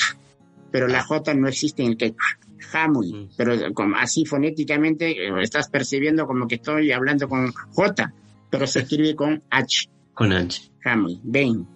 pero 0.71 0.89
la 0.89 1.03
J 1.03 1.35
no 1.35 1.49
existe 1.49 1.83
en 1.83 1.91
el 1.91 1.97
quechua. 1.97 2.27
Jamuy, 2.59 3.13
mm. 3.13 3.29
pero 3.37 3.55
así 3.97 4.25
fonéticamente 4.25 5.11
eh, 5.11 5.33
estás 5.41 5.69
percibiendo 5.69 6.27
como 6.27 6.47
que 6.47 6.57
estoy 6.57 6.93
hablando 6.93 7.29
con 7.29 7.53
J, 7.53 8.13
pero 8.51 8.67
se 8.67 8.81
escribe 8.81 9.15
con 9.15 9.43
H. 9.51 9.89
Con 10.15 10.33
H. 10.33 10.71
Jamuy, 10.81 11.21
ven. 11.23 11.67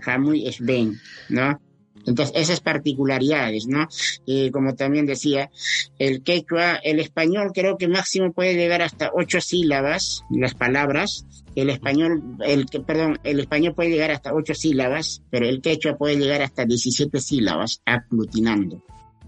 Jamuy 0.00 0.46
es 0.46 0.60
ven, 0.60 0.98
¿no? 1.28 1.60
Entonces, 2.06 2.34
esas 2.36 2.60
particularidades, 2.60 3.66
¿no? 3.66 3.86
Y 4.24 4.50
como 4.50 4.74
también 4.74 5.04
decía, 5.04 5.50
el 5.98 6.22
quechua, 6.22 6.76
el 6.76 7.00
español 7.00 7.50
creo 7.52 7.76
que 7.76 7.88
máximo 7.88 8.32
puede 8.32 8.54
llegar 8.54 8.80
hasta 8.80 9.10
ocho 9.12 9.40
sílabas, 9.40 10.24
las 10.30 10.54
palabras. 10.54 11.26
El 11.54 11.70
español, 11.70 12.22
el 12.40 12.66
perdón, 12.86 13.18
el 13.24 13.40
español 13.40 13.74
puede 13.74 13.90
llegar 13.90 14.10
hasta 14.10 14.32
ocho 14.32 14.54
sílabas, 14.54 15.22
pero 15.30 15.46
el 15.46 15.60
quechua 15.60 15.96
puede 15.96 16.16
llegar 16.16 16.40
hasta 16.40 16.64
17 16.64 17.20
sílabas, 17.20 17.82
aglutinando 17.84 18.82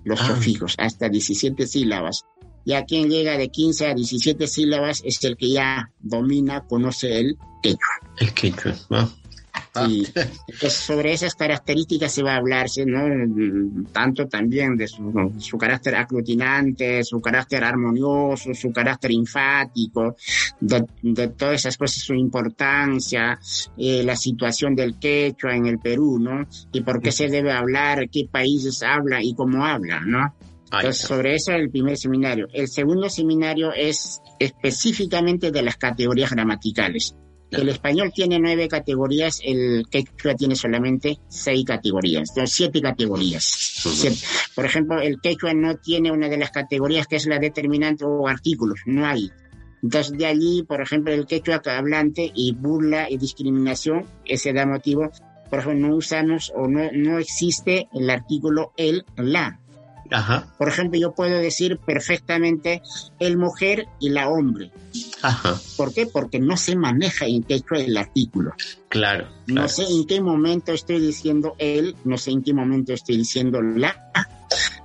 los 0.04 0.20
ah. 0.22 0.28
sufijos, 0.28 0.74
hasta 0.78 1.08
17 1.08 1.66
sílabas. 1.66 2.24
Ya 2.64 2.84
quien 2.84 3.10
llega 3.10 3.36
de 3.36 3.48
15 3.48 3.88
a 3.88 3.94
17 3.94 4.46
sílabas 4.46 5.02
es 5.04 5.22
el 5.24 5.36
que 5.36 5.50
ya 5.50 5.90
domina, 6.00 6.66
conoce 6.66 7.18
el 7.18 7.36
quechua. 7.62 7.99
El 8.20 8.32
quechua, 8.34 8.74
¿no? 8.90 9.10
Ah. 9.74 9.88
Y 9.88 10.04
sobre 10.68 11.12
esas 11.12 11.34
características 11.34 12.12
se 12.12 12.22
va 12.22 12.34
a 12.34 12.36
hablarse, 12.36 12.84
¿no? 12.84 13.02
Tanto 13.92 14.28
también 14.28 14.76
de 14.76 14.86
su, 14.86 15.58
carácter 15.58 15.94
aglutinante, 15.94 17.02
su 17.02 17.20
carácter 17.20 17.64
armonioso, 17.64 18.52
su 18.52 18.72
carácter 18.72 19.12
enfático, 19.12 20.16
de, 20.60 21.28
todas 21.28 21.60
esas 21.60 21.76
cosas, 21.76 22.02
su 22.02 22.14
importancia, 22.14 23.38
eh, 23.76 24.02
la 24.04 24.16
situación 24.16 24.74
del 24.74 24.98
quechua 24.98 25.56
en 25.56 25.66
el 25.66 25.78
Perú, 25.78 26.18
¿no? 26.18 26.46
Y 26.72 26.82
por 26.82 27.00
qué 27.00 27.10
se 27.10 27.28
debe 27.28 27.52
hablar, 27.52 28.08
qué 28.10 28.28
países 28.30 28.82
habla 28.82 29.22
y 29.22 29.34
cómo 29.34 29.64
habla, 29.64 30.00
¿no? 30.00 30.34
Entonces, 30.72 30.98
sobre 30.98 31.34
eso 31.34 31.52
el 31.52 31.70
primer 31.70 31.96
seminario. 31.96 32.46
El 32.52 32.68
segundo 32.68 33.08
seminario 33.08 33.72
es 33.72 34.20
específicamente 34.38 35.50
de 35.50 35.62
las 35.62 35.76
categorías 35.76 36.30
gramaticales. 36.30 37.16
El 37.50 37.68
español 37.68 38.12
tiene 38.14 38.38
nueve 38.38 38.68
categorías, 38.68 39.40
el 39.44 39.84
quechua 39.90 40.34
tiene 40.34 40.54
solamente 40.54 41.18
seis 41.28 41.64
categorías, 41.64 42.32
son 42.34 42.46
siete 42.46 42.80
categorías. 42.80 43.82
Por 44.54 44.64
ejemplo, 44.64 45.00
el 45.00 45.20
quechua 45.20 45.52
no 45.52 45.76
tiene 45.76 46.12
una 46.12 46.28
de 46.28 46.38
las 46.38 46.50
categorías 46.50 47.06
que 47.06 47.16
es 47.16 47.26
la 47.26 47.38
determinante 47.38 48.04
o 48.04 48.28
artículos, 48.28 48.80
no 48.86 49.06
hay. 49.06 49.30
Entonces, 49.82 50.16
de 50.16 50.26
allí, 50.26 50.62
por 50.62 50.80
ejemplo, 50.80 51.12
el 51.12 51.26
quechua 51.26 51.60
hablante 51.64 52.30
y 52.34 52.52
burla 52.52 53.10
y 53.10 53.16
discriminación, 53.16 54.06
ese 54.24 54.52
da 54.52 54.66
motivo. 54.66 55.10
Por 55.48 55.58
ejemplo, 55.58 55.88
no 55.88 55.96
usamos 55.96 56.52
o 56.54 56.68
no, 56.68 56.90
no 56.92 57.18
existe 57.18 57.88
el 57.92 58.10
artículo 58.10 58.72
el, 58.76 59.04
la. 59.16 59.59
Por 60.58 60.68
ejemplo, 60.68 60.98
yo 60.98 61.14
puedo 61.14 61.38
decir 61.38 61.78
perfectamente 61.78 62.82
el 63.18 63.36
mujer 63.36 63.86
y 64.00 64.10
la 64.10 64.28
hombre. 64.28 64.72
Ajá. 65.22 65.58
¿Por 65.76 65.94
qué? 65.94 66.06
Porque 66.06 66.40
no 66.40 66.56
se 66.56 66.76
maneja 66.76 67.26
en 67.26 67.42
quechua 67.42 67.78
el 67.78 67.96
artículo. 67.96 68.52
Claro. 68.88 69.28
No 69.46 69.68
sé 69.68 69.84
en 69.84 70.06
qué 70.06 70.20
momento 70.20 70.72
estoy 70.72 71.00
diciendo 71.00 71.54
él, 71.58 71.94
no 72.04 72.18
sé 72.18 72.32
en 72.32 72.42
qué 72.42 72.52
momento 72.52 72.92
estoy 72.92 73.16
diciendo 73.16 73.62
la. 73.62 74.10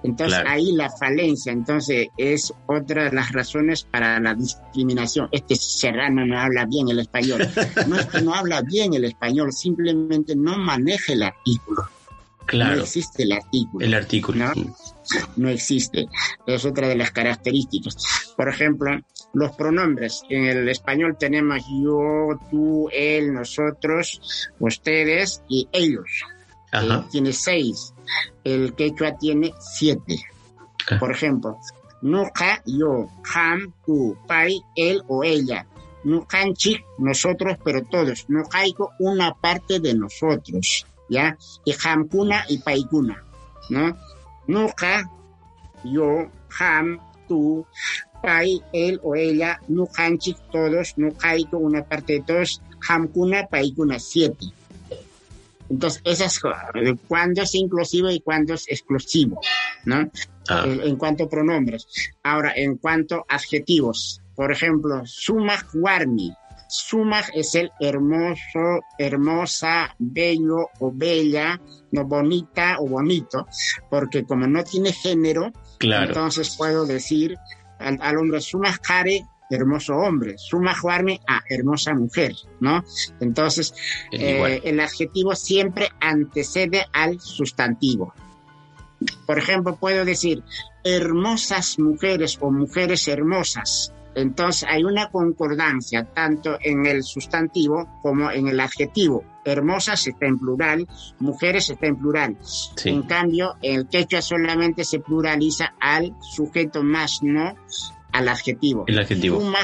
Entonces 0.03 0.39
ahí 0.45 0.73
la 0.73 0.91
falencia, 0.91 1.51
entonces 1.51 2.09
es 2.17 2.53
otra 2.67 3.05
de 3.05 3.11
las 3.11 3.31
razones 3.31 3.83
para 3.83 4.19
la 4.19 4.35
discriminación. 4.35 5.27
Este 5.31 5.55
serrano 5.55 6.23
no 6.25 6.39
habla 6.39 6.65
bien 6.65 6.89
el 6.89 6.99
español. 6.99 7.47
No 7.87 7.97
es 7.97 8.05
que 8.07 8.21
no 8.21 8.33
habla 8.33 8.61
bien 8.61 8.93
el 8.93 9.05
español, 9.05 9.51
simplemente 9.51 10.35
no 10.35 10.57
maneja 10.57 11.13
el 11.13 11.23
artículo. 11.23 11.87
Claro. 12.45 12.75
No 12.75 12.81
existe 12.83 13.23
el 13.23 13.31
artículo. 13.31 13.85
El 13.85 13.93
artículo. 13.93 14.53
¿no? 14.53 14.75
Existe. 15.49 16.07
Es 16.45 16.65
otra 16.65 16.87
de 16.87 16.95
las 16.95 17.11
características. 17.11 18.33
Por 18.35 18.49
ejemplo, 18.49 18.91
los 19.33 19.51
pronombres. 19.55 20.23
En 20.29 20.45
el 20.45 20.69
español 20.69 21.17
tenemos 21.19 21.63
yo, 21.83 22.39
tú, 22.49 22.89
él, 22.91 23.33
nosotros, 23.33 24.49
ustedes 24.59 25.41
y 25.47 25.67
ellos. 25.71 26.23
tiene 27.11 27.33
seis. 27.33 27.93
El 28.43 28.73
quechua 28.73 29.17
tiene 29.17 29.53
siete. 29.59 30.19
Por 30.99 31.11
ejemplo, 31.11 31.57
nuja, 32.01 32.61
yo, 32.65 33.07
ham, 33.33 33.73
tú, 33.85 34.17
pai, 34.27 34.61
él 34.75 35.01
o 35.07 35.23
ella. 35.23 35.65
Nujanchi, 36.03 36.77
nosotros, 36.99 37.57
pero 37.63 37.83
todos. 37.83 38.25
Nujaico, 38.29 38.91
una 38.99 39.33
parte 39.33 39.79
de 39.79 39.95
nosotros. 39.95 40.85
¿ya? 41.09 41.37
Y 41.63 41.73
Hamkuna 41.83 42.45
y 42.47 42.59
Paikuna, 42.59 43.23
¿no? 43.69 43.97
Nuja, 44.47 45.09
yo, 45.83 46.29
Ham, 46.59 46.99
tú, 47.27 47.65
Pai, 48.21 48.61
él 48.73 48.99
o 49.03 49.15
ella, 49.15 49.59
Nujanchik, 49.67 50.37
todos, 50.51 50.97
Nujaiko, 50.97 51.57
una 51.57 51.83
parte 51.83 52.13
de 52.13 52.21
todos, 52.21 52.61
Hamkuna, 52.87 53.47
Paikuna, 53.47 53.99
siete. 53.99 54.47
Entonces, 55.69 56.01
esas 56.05 56.39
cuándo 57.07 57.41
es 57.41 57.55
inclusivo 57.55 58.09
y 58.11 58.19
cuándo 58.19 58.53
es 58.53 58.67
exclusivo, 58.67 59.41
¿no? 59.85 60.09
Ah. 60.47 60.63
En, 60.65 60.95
cuanto 60.95 61.23
a 61.23 61.29
pronombres. 61.29 61.87
Ahora, 62.21 62.53
en 62.55 62.77
cuanto 62.77 63.25
a 63.27 63.35
adjetivos, 63.35 64.21
por 64.35 64.51
ejemplo, 64.51 65.01
suma 65.05 65.55
warmi, 65.73 66.33
Sumag 66.75 67.25
es 67.33 67.55
el 67.55 67.71
hermoso, 67.79 68.81
hermosa, 68.97 69.95
bello 69.97 70.69
o 70.79 70.91
bella, 70.93 71.59
no 71.91 72.05
bonita 72.05 72.77
o 72.79 72.87
bonito, 72.87 73.47
porque 73.89 74.25
como 74.25 74.45
no 74.45 74.63
tiene 74.63 74.91
género, 74.91 75.51
entonces 75.79 76.55
puedo 76.57 76.85
decir 76.85 77.37
al, 77.79 78.17
hombre 78.17 78.41
Sumag 78.41 78.79
Jare, 78.83 79.25
hermoso 79.49 79.95
hombre, 79.95 80.35
Sumag 80.37 80.77
Juarme 80.77 81.21
a 81.27 81.41
hermosa 81.49 81.93
mujer, 81.93 82.33
¿no? 82.59 82.83
Entonces, 83.21 83.73
eh, 84.11 84.59
el 84.63 84.79
adjetivo 84.79 85.33
siempre 85.35 85.89
antecede 86.01 86.85
al 86.91 87.19
sustantivo. 87.21 88.13
Por 89.25 89.37
ejemplo, 89.37 89.77
puedo 89.77 90.03
decir 90.03 90.43
hermosas 90.83 91.79
mujeres 91.79 92.37
o 92.41 92.51
mujeres 92.51 93.07
hermosas. 93.07 93.93
Entonces 94.15 94.67
hay 94.69 94.83
una 94.83 95.09
concordancia 95.09 96.05
tanto 96.05 96.57
en 96.61 96.85
el 96.85 97.03
sustantivo 97.03 97.99
como 98.01 98.31
en 98.31 98.47
el 98.47 98.59
adjetivo. 98.59 99.23
Hermosas 99.43 100.07
está 100.07 100.25
en 100.25 100.39
plural, 100.39 100.87
mujeres 101.19 101.69
está 101.69 101.87
en 101.87 101.97
plural. 101.97 102.37
En 102.85 103.03
cambio, 103.03 103.55
el 103.61 103.87
quechua 103.87 104.21
solamente 104.21 104.83
se 104.83 104.99
pluraliza 104.99 105.75
al 105.79 106.15
sujeto 106.21 106.81
más 106.81 107.21
no 107.21 107.53
al 108.11 108.29
adjetivo. 108.29 108.85
El 108.87 108.99
adjetivo. 108.99 109.37
Kuma 109.37 109.59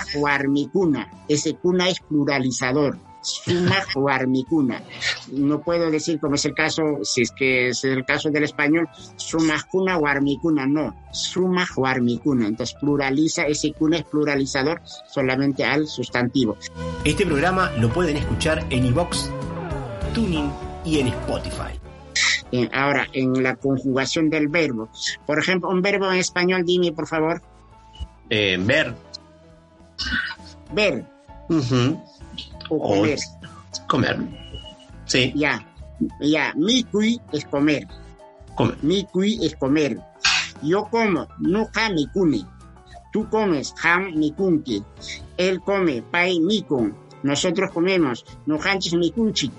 Ese 1.28 1.56
cuna 1.56 1.90
es 1.90 2.00
pluralizador 2.02 3.11
suma 3.22 3.78
o 3.96 4.10
armicuna. 4.10 4.82
No 5.32 5.62
puedo 5.62 5.90
decir 5.90 6.20
como 6.20 6.36
es 6.36 6.46
el 6.46 6.54
caso, 6.54 7.00
si 7.04 7.22
es 7.22 7.32
que 7.32 7.70
es 7.70 7.84
el 7.84 8.04
caso 8.06 8.30
del 8.30 8.44
español, 8.44 8.88
suma 9.16 9.56
cuna 9.70 9.98
o 9.98 10.08
armicuna, 10.08 10.66
no, 10.66 10.96
suma 11.12 11.66
o 11.76 11.86
armicuna. 11.86 12.48
Entonces 12.48 12.76
pluraliza, 12.80 13.44
ese 13.44 13.74
cuna 13.74 13.98
es 13.98 14.04
pluralizador 14.04 14.82
solamente 15.08 15.64
al 15.64 15.88
sustantivo. 15.88 16.58
Este 17.06 17.26
programa 17.26 17.72
lo 17.80 17.90
pueden 17.90 18.18
escuchar 18.18 18.66
en 18.70 18.86
iVox, 18.88 19.30
Tuning 20.14 20.52
y 20.84 21.00
en 21.00 21.08
Spotify. 21.08 21.80
ahora, 22.74 23.08
en 23.14 23.42
la 23.42 23.56
conjugación 23.56 24.30
del 24.30 24.50
verbo. 24.50 24.90
Por 25.26 25.40
ejemplo, 25.40 25.70
un 25.70 25.82
verbo 25.82 26.12
en 26.12 26.18
español, 26.18 26.64
dime 26.66 26.92
por 26.92 27.08
favor. 27.08 27.42
Eh, 28.30 28.58
ver. 28.60 28.94
Ver 30.74 31.06
o 32.72 32.80
comer. 32.80 33.20
comer. 33.88 34.18
Sí. 35.06 35.34
Ya, 35.36 35.66
ya, 36.22 36.54
mi 36.56 36.84
cui 36.84 37.20
es 37.34 37.46
comer. 37.46 37.86
Comer. 38.56 38.78
Mi 38.82 39.04
cui 39.12 39.46
es 39.46 39.56
comer. 39.56 40.00
Yo 40.62 40.86
como, 40.90 41.28
no 41.40 41.70
mi. 42.26 42.46
Tú 43.12 43.30
comes, 43.30 43.74
ham 43.84 44.14
mi 44.16 44.32
kunki. 44.32 44.84
Él 45.38 45.60
come, 45.60 46.02
pai 46.02 46.40
mi. 46.40 46.66
Nosotros 47.24 47.72
comemos, 47.72 48.26
no 48.46 48.58
mi 48.98 49.12
kunchi. 49.12 49.52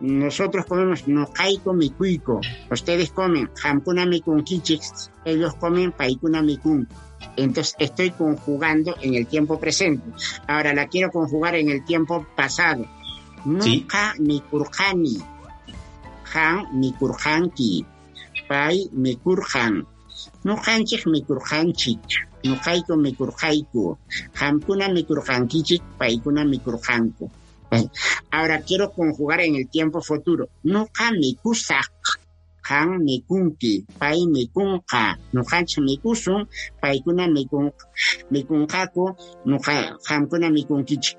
Nosotros 0.00 0.66
comemos 0.66 1.04
kaiko 1.32 1.72
mikuiko, 1.72 2.40
ustedes 2.70 3.10
comen 3.10 3.48
hamkuna 3.62 4.06
mikunkichix, 4.06 5.10
ellos 5.24 5.54
comen 5.54 5.92
paikuna 5.92 6.42
mikun. 6.42 6.88
Entonces 7.36 7.74
estoy 7.78 8.10
conjugando 8.10 8.96
en 9.00 9.14
el 9.14 9.26
tiempo 9.26 9.58
presente. 9.58 10.04
Ahora 10.46 10.74
la 10.74 10.88
quiero 10.88 11.10
conjugar 11.10 11.54
en 11.54 11.70
el 11.70 11.84
tiempo 11.84 12.26
pasado. 12.36 12.86
Nunca 13.44 14.14
mikurjani. 14.18 15.18
Han 16.34 16.80
mikurjanki. 16.80 17.86
Pai 18.48 18.88
mikurjan. 18.92 19.86
Nujanchik 20.44 21.06
mikurjanchik. 21.06 22.00
Nukaiko 22.44 22.96
mikurjaiku. 22.96 23.98
Hamkuna 24.34 24.88
mikurjankichik. 24.88 25.82
Paikuna 25.98 26.44
mikurjanku. 26.44 27.30
Ahora 28.30 28.60
quiero 28.62 28.92
conjugar 28.92 29.40
en 29.40 29.56
el 29.56 29.68
tiempo 29.68 30.00
futuro. 30.00 30.48
Nuka 30.62 31.12
mikusak 31.12 31.92
han 32.68 33.04
mikunki, 33.04 33.84
pai 33.98 34.26
mikunka, 34.26 35.18
nuhancha 35.32 35.80
mikusun, 35.80 36.48
paikuna 36.80 37.28
mikun, 37.28 37.72
mikunkaku, 38.30 39.16
hamkuna 40.08 40.50
mikunkichi. 40.50 41.16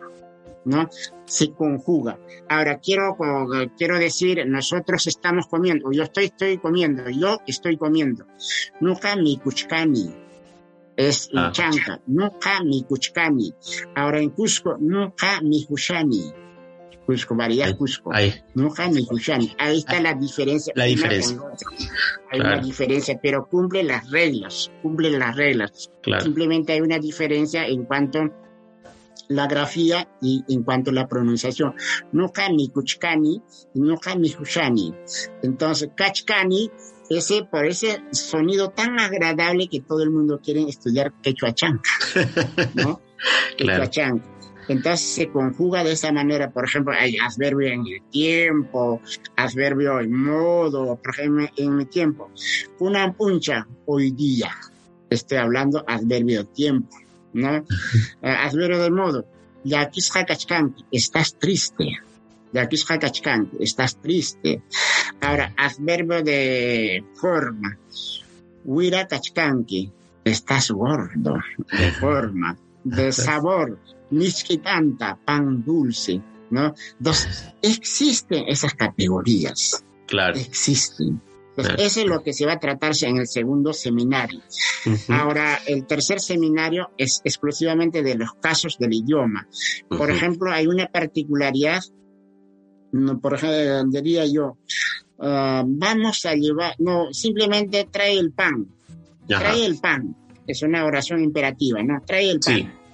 ¿no? 0.65 0.89
Se 1.25 1.51
conjuga. 1.51 2.17
Ahora 2.49 2.79
quiero, 2.79 3.15
quiero 3.77 3.99
decir, 3.99 4.43
nosotros 4.47 5.05
estamos 5.05 5.45
comiendo, 5.47 5.91
yo 5.91 6.03
estoy, 6.03 6.25
estoy 6.25 6.57
comiendo, 6.57 7.07
yo 7.09 7.39
estoy 7.45 7.77
comiendo. 7.77 8.25
Nuka 8.81 9.15
mikuchkani. 9.15 10.13
Es 10.97 11.29
ah. 11.35 11.51
chanca, 11.51 12.01
nuka 12.07 12.63
mikuchkani. 12.63 13.53
Ahora 13.95 14.19
en 14.19 14.29
Cusco, 14.29 14.77
nuka 14.79 15.41
mihushani 15.41 16.44
Cusco, 17.05 17.35
variedad 17.35 17.75
Cusco. 17.77 18.13
Ahí. 18.13 18.33
ni 18.55 19.07
Ahí 19.57 19.77
está 19.77 19.99
la 20.01 20.13
diferencia. 20.13 20.73
La 20.75 20.85
diferencia. 20.85 21.37
Hay 22.31 22.39
una 22.39 22.59
diferencia, 22.59 23.19
pero 23.21 23.47
cumple 23.47 23.83
las 23.83 24.09
reglas, 24.09 24.71
cumple 24.81 25.11
las 25.11 25.35
reglas. 25.35 25.91
Simplemente 26.21 26.73
hay 26.73 26.81
una 26.81 26.99
diferencia 26.99 27.65
en 27.67 27.85
cuanto 27.85 28.19
a 28.19 28.31
la 29.27 29.47
grafía 29.47 30.07
y 30.21 30.43
en 30.47 30.63
cuanto 30.63 30.91
a 30.91 30.93
la 30.93 31.07
pronunciación. 31.07 31.75
ni 32.11 32.69
Kuchkani 32.69 33.41
y 33.73 33.79
ni 33.79 34.35
Hushani. 34.35 34.93
Entonces, 35.43 35.89
Kachkani, 35.95 36.71
ese, 37.09 37.43
por 37.43 37.65
ese 37.65 38.03
sonido 38.11 38.69
tan 38.69 38.99
agradable 38.99 39.67
que 39.67 39.81
todo 39.81 40.03
el 40.03 40.09
mundo 40.09 40.39
quiere 40.43 40.63
estudiar 40.63 41.13
quechua 41.21 41.53
chanca, 41.53 41.89
¿no? 42.73 43.01
Quechua 43.57 43.89
chanca. 43.89 44.34
Entonces 44.67 45.07
se 45.07 45.29
conjuga 45.29 45.83
de 45.83 45.93
esa 45.93 46.11
manera, 46.11 46.49
por 46.49 46.65
ejemplo, 46.65 46.93
hay 46.93 47.17
adverbio 47.17 47.69
en 47.69 47.81
el 47.87 48.01
tiempo, 48.09 49.01
adverbio 49.35 49.99
en 49.99 50.13
modo, 50.13 50.95
por 50.95 51.13
ejemplo, 51.13 51.47
en 51.55 51.77
mi 51.77 51.85
tiempo. 51.85 52.31
Una 52.79 53.11
puncha 53.13 53.67
hoy 53.85 54.11
día, 54.11 54.51
estoy 55.09 55.37
hablando 55.37 55.83
adverbio 55.87 56.45
tiempo, 56.45 56.97
¿no? 57.33 57.65
Eh, 58.21 58.29
adverbio 58.29 58.81
de 58.81 58.91
modo, 58.91 59.25
ya 59.63 59.89
estás 60.91 61.35
triste. 61.37 61.99
Ya 62.53 62.69
estás 63.59 63.97
triste. 64.01 64.61
Ahora, 65.19 65.53
adverbio 65.57 66.23
de 66.23 67.03
forma, 67.15 67.77
huira 68.63 69.07
estás 70.23 70.71
gordo, 70.71 71.37
de 71.77 71.91
forma, 71.91 72.57
de 72.83 73.11
sabor, 73.25 73.77
tanta 74.61 75.15
pan 75.15 75.63
dulce, 75.63 76.21
¿no? 76.49 76.73
Entonces, 76.97 77.53
existen 77.61 78.45
esas 78.47 78.73
categorías. 78.73 79.83
Claro. 80.07 80.37
Existen. 80.37 81.21
Eso 81.57 82.01
es 82.01 82.05
lo 82.05 82.21
que 82.21 82.33
se 82.33 82.45
va 82.45 82.53
a 82.53 82.59
tratarse 82.59 83.07
en 83.07 83.17
el 83.17 83.27
segundo 83.27 83.71
seminario. 83.71 84.41
Ahora, 85.07 85.59
el 85.65 85.85
tercer 85.85 86.19
seminario 86.19 86.91
es 86.97 87.21
exclusivamente 87.23 88.03
de 88.03 88.15
los 88.15 88.33
casos 88.35 88.77
del 88.77 88.93
idioma. 88.93 89.47
Por 89.87 90.11
ejemplo, 90.11 90.51
hay 90.51 90.67
una 90.67 90.87
particularidad, 90.87 91.81
por 93.21 93.35
ejemplo, 93.35 93.85
diría 93.85 94.25
yo, 94.25 94.57
ah, 95.19 95.63
vamos 95.65 96.25
a 96.25 96.35
llevar, 96.35 96.75
no, 96.79 97.13
simplemente 97.13 97.87
trae 97.89 98.19
el 98.19 98.31
pan. 98.31 98.67
Trae 99.27 99.65
el 99.65 99.79
pan. 99.79 100.15
Es 100.45 100.61
una 100.61 100.85
oración 100.85 101.23
imperativa, 101.23 101.81
¿no? 101.81 102.01
Trae 102.05 102.29
el 102.29 102.39
pan. 102.39 102.84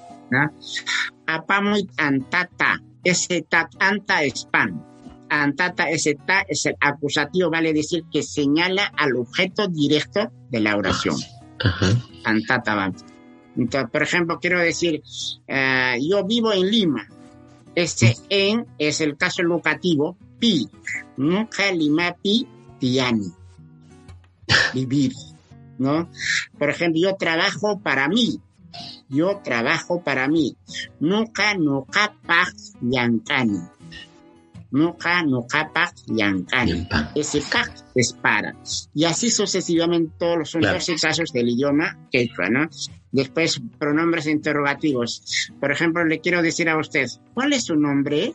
Apamoy 1.27 1.87
antata, 1.97 2.81
ese 3.03 3.45
anta 3.79 4.23
es 4.23 4.45
pan. 4.45 4.85
Antata, 5.29 5.89
ese 5.89 6.15
ta 6.15 6.41
es 6.47 6.65
el 6.65 6.75
acusativo, 6.79 7.49
vale 7.49 7.73
decir 7.73 8.03
que 8.11 8.21
señala 8.21 8.85
al 8.97 9.15
objeto 9.15 9.67
directo 9.67 10.31
de 10.49 10.59
la 10.59 10.75
oración. 10.75 11.15
Antata 12.25 12.75
va. 12.75 12.91
Entonces, 13.55 13.89
por 13.91 14.03
ejemplo, 14.03 14.39
quiero 14.39 14.59
decir, 14.59 15.01
eh, 15.47 15.97
yo 16.01 16.25
vivo 16.25 16.51
en 16.51 16.69
Lima. 16.69 17.07
Ese 17.75 18.15
en 18.29 18.65
es 18.77 18.99
el 18.99 19.15
caso 19.15 19.43
locativo, 19.43 20.17
pi. 20.39 20.67
Nunca 21.15 21.71
lima 21.71 22.13
pi, 22.21 22.45
tiani. 22.79 23.31
Vivir. 24.73 25.13
¿No? 25.77 26.09
Por 26.59 26.69
ejemplo, 26.69 27.01
yo 27.01 27.15
trabajo 27.15 27.79
para 27.79 28.07
mí 28.07 28.41
yo 29.09 29.41
trabajo 29.43 30.01
para 30.01 30.27
mí. 30.27 30.55
Nunca, 30.99 31.53
nunca, 31.55 32.13
paz, 32.25 32.73
yankani. 32.81 33.59
Nunca, 34.71 35.21
nunca, 35.23 35.69
paz, 35.73 35.93
yankani. 36.07 36.87
Ese 37.15 37.41
paz 37.41 37.83
es 37.93 38.13
para. 38.13 38.55
Y 38.93 39.03
así 39.03 39.29
sucesivamente 39.29 40.13
todos 40.17 40.37
los 40.37 40.51
claro. 40.51 40.79
casos 41.01 41.31
del 41.33 41.49
idioma 41.49 41.97
quechua, 42.09 42.49
¿no? 42.49 42.69
Después, 43.11 43.61
pronombres 43.77 44.27
interrogativos. 44.27 45.51
Por 45.59 45.71
ejemplo, 45.71 46.05
le 46.05 46.21
quiero 46.21 46.41
decir 46.41 46.69
a 46.69 46.77
usted, 46.77 47.07
¿cuál 47.33 47.51
es 47.51 47.65
su 47.65 47.75
nombre? 47.75 48.33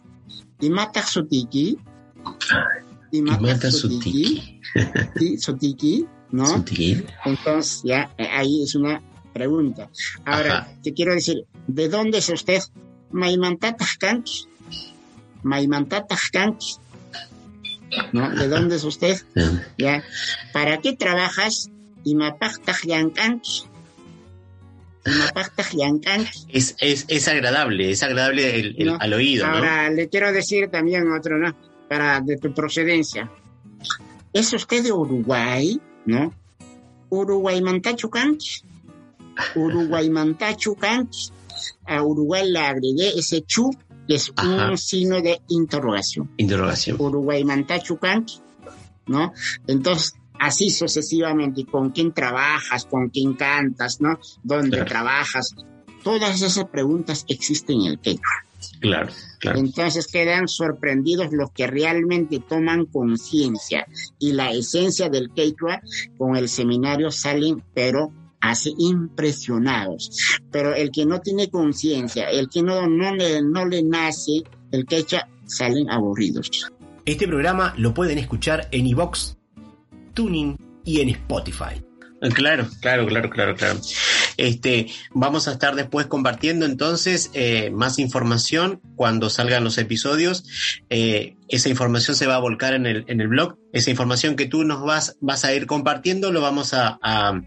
Imata 0.61 1.03
Sutiki. 1.03 1.79
Imata 3.13 3.71
Sutiki. 3.71 4.61
Sutiki, 5.39 6.07
¿no? 6.31 6.65
Entonces, 7.25 7.83
ya, 7.85 8.11
eh, 8.19 8.29
ahí 8.31 8.63
es 8.63 8.75
una 8.75 9.01
pregunta. 9.37 9.91
Ahora, 10.25 10.67
te 10.83 10.95
quiero 10.95 11.13
decir, 11.13 11.45
¿de 11.67 11.89
dónde 11.89 12.19
es 12.19 12.29
usted? 12.31 12.63
Maimantatajcanqui. 13.11 14.47
Maimantatajcanqui. 15.43 16.77
¿No? 18.13 18.31
¿De 18.31 18.49
dónde 18.49 18.77
es 18.77 18.85
usted? 18.85 19.21
¿Ya? 19.77 20.03
¿Para 20.53 20.81
qué 20.81 20.97
trabajas? 20.97 21.71
Y 22.03 22.15
es, 26.49 26.75
es, 26.81 27.05
es 27.09 27.29
agradable, 27.29 27.91
es 27.91 28.03
agradable 28.03 28.59
el, 28.59 28.97
al 28.99 29.13
oído. 29.13 29.47
Ahora, 29.47 29.91
le 29.91 30.09
quiero 30.09 30.33
decir 30.33 30.69
también 30.71 31.13
otro, 31.13 31.39
¿no? 31.39 31.55
Para 31.89 32.21
de 32.21 32.39
tu 32.39 32.53
procedencia. 32.55 33.31
¿Es 34.33 34.53
usted 34.53 34.83
de 34.83 34.93
Uruguay? 34.93 35.81
¿No? 36.07 36.33
Uruguay 37.11 37.61
Mantachucanqui. 37.63 38.63
Uruguay 39.55 40.09
Mantachu 40.11 40.77
A 41.87 42.03
Uruguay 42.03 42.51
le 42.51 42.59
agregué 42.59 43.19
ese 43.19 43.43
chu, 43.43 43.71
que 44.07 44.15
es 44.15 44.33
un 44.43 44.79
signo 44.79 45.21
de 45.21 45.41
interrogación. 45.49 46.31
Interrogación. 46.37 46.97
Uruguay 47.01 47.45
Mantachu 47.45 47.99
¿no? 49.07 49.33
Entonces, 49.67 50.15
así 50.39 50.71
sucesivamente, 50.71 51.65
con 51.65 51.91
quién 51.91 52.13
trabajas, 52.13 52.87
con 52.87 53.09
quién 53.09 53.35
cantas, 53.35 54.01
¿no? 54.01 54.19
¿Dónde 54.43 54.85
trabajas? 54.85 55.55
Todas 56.03 56.41
esas 56.41 56.67
preguntas 56.67 57.25
existen 57.29 57.81
en 57.83 57.87
el 57.93 57.99
quechua. 57.99 58.45
Claro, 58.81 59.13
claro. 59.39 59.59
Entonces 59.59 60.07
quedan 60.07 60.49
sorprendidos 60.49 61.33
los 61.33 61.51
que 61.51 61.67
realmente 61.67 62.41
toman 62.41 62.87
conciencia 62.87 63.87
y 64.19 64.33
la 64.33 64.51
esencia 64.51 65.09
del 65.09 65.31
quechua 65.31 65.81
con 66.17 66.37
el 66.37 66.49
seminario 66.49 67.11
salen, 67.11 67.63
pero 67.75 68.13
hace 68.41 68.73
impresionados. 68.79 70.41
Pero 70.51 70.75
el 70.75 70.91
que 70.91 71.07
no 71.07 71.21
tiene 71.21 71.49
conciencia, 71.49 72.31
el 72.31 72.49
que 72.49 72.63
no, 72.63 72.87
no, 72.87 73.15
le, 73.15 73.43
no 73.43 73.67
le 73.67 73.83
nace 73.83 74.43
el 74.71 74.87
quecha, 74.87 75.29
salen 75.47 75.91
aburridos. 75.91 76.51
Este 77.05 77.29
programa 77.29 77.75
lo 77.79 77.95
pueden 77.95 78.19
escuchar 78.19 78.69
en 78.73 78.87
iVox, 78.87 79.37
Tuning 80.15 80.57
y 80.85 81.01
en 81.01 81.11
Spotify. 81.11 81.86
Claro, 82.35 82.67
claro, 82.81 83.07
claro, 83.07 83.31
claro, 83.31 83.55
claro. 83.55 83.81
Este, 84.39 84.87
vamos 85.13 85.49
a 85.49 85.53
estar 85.53 85.75
después 85.75 86.07
compartiendo 86.07 86.65
entonces 86.65 87.31
eh, 87.35 87.71
más 87.71 87.99
información 87.99 88.81
cuando 88.97 89.29
salgan 89.29 89.65
los 89.65 89.77
episodios. 89.77 90.45
Eh, 90.89 91.37
esa 91.49 91.69
información 91.69 92.17
se 92.17 92.27
va 92.27 92.37
a 92.37 92.41
volcar 92.41 92.75
en 92.75 92.87
el, 92.87 93.05
en 93.09 93.21
el 93.21 93.29
blog. 93.29 93.59
Esa 93.73 93.91
información 93.91 94.35
que 94.35 94.47
tú 94.47 94.65
nos 94.65 94.83
vas, 94.83 95.17
vas 95.21 95.45
a 95.45 95.55
ir 95.55 95.67
compartiendo 95.67 96.33
lo 96.33 96.41
vamos 96.41 96.73
a, 96.73 96.99
a, 97.03 97.41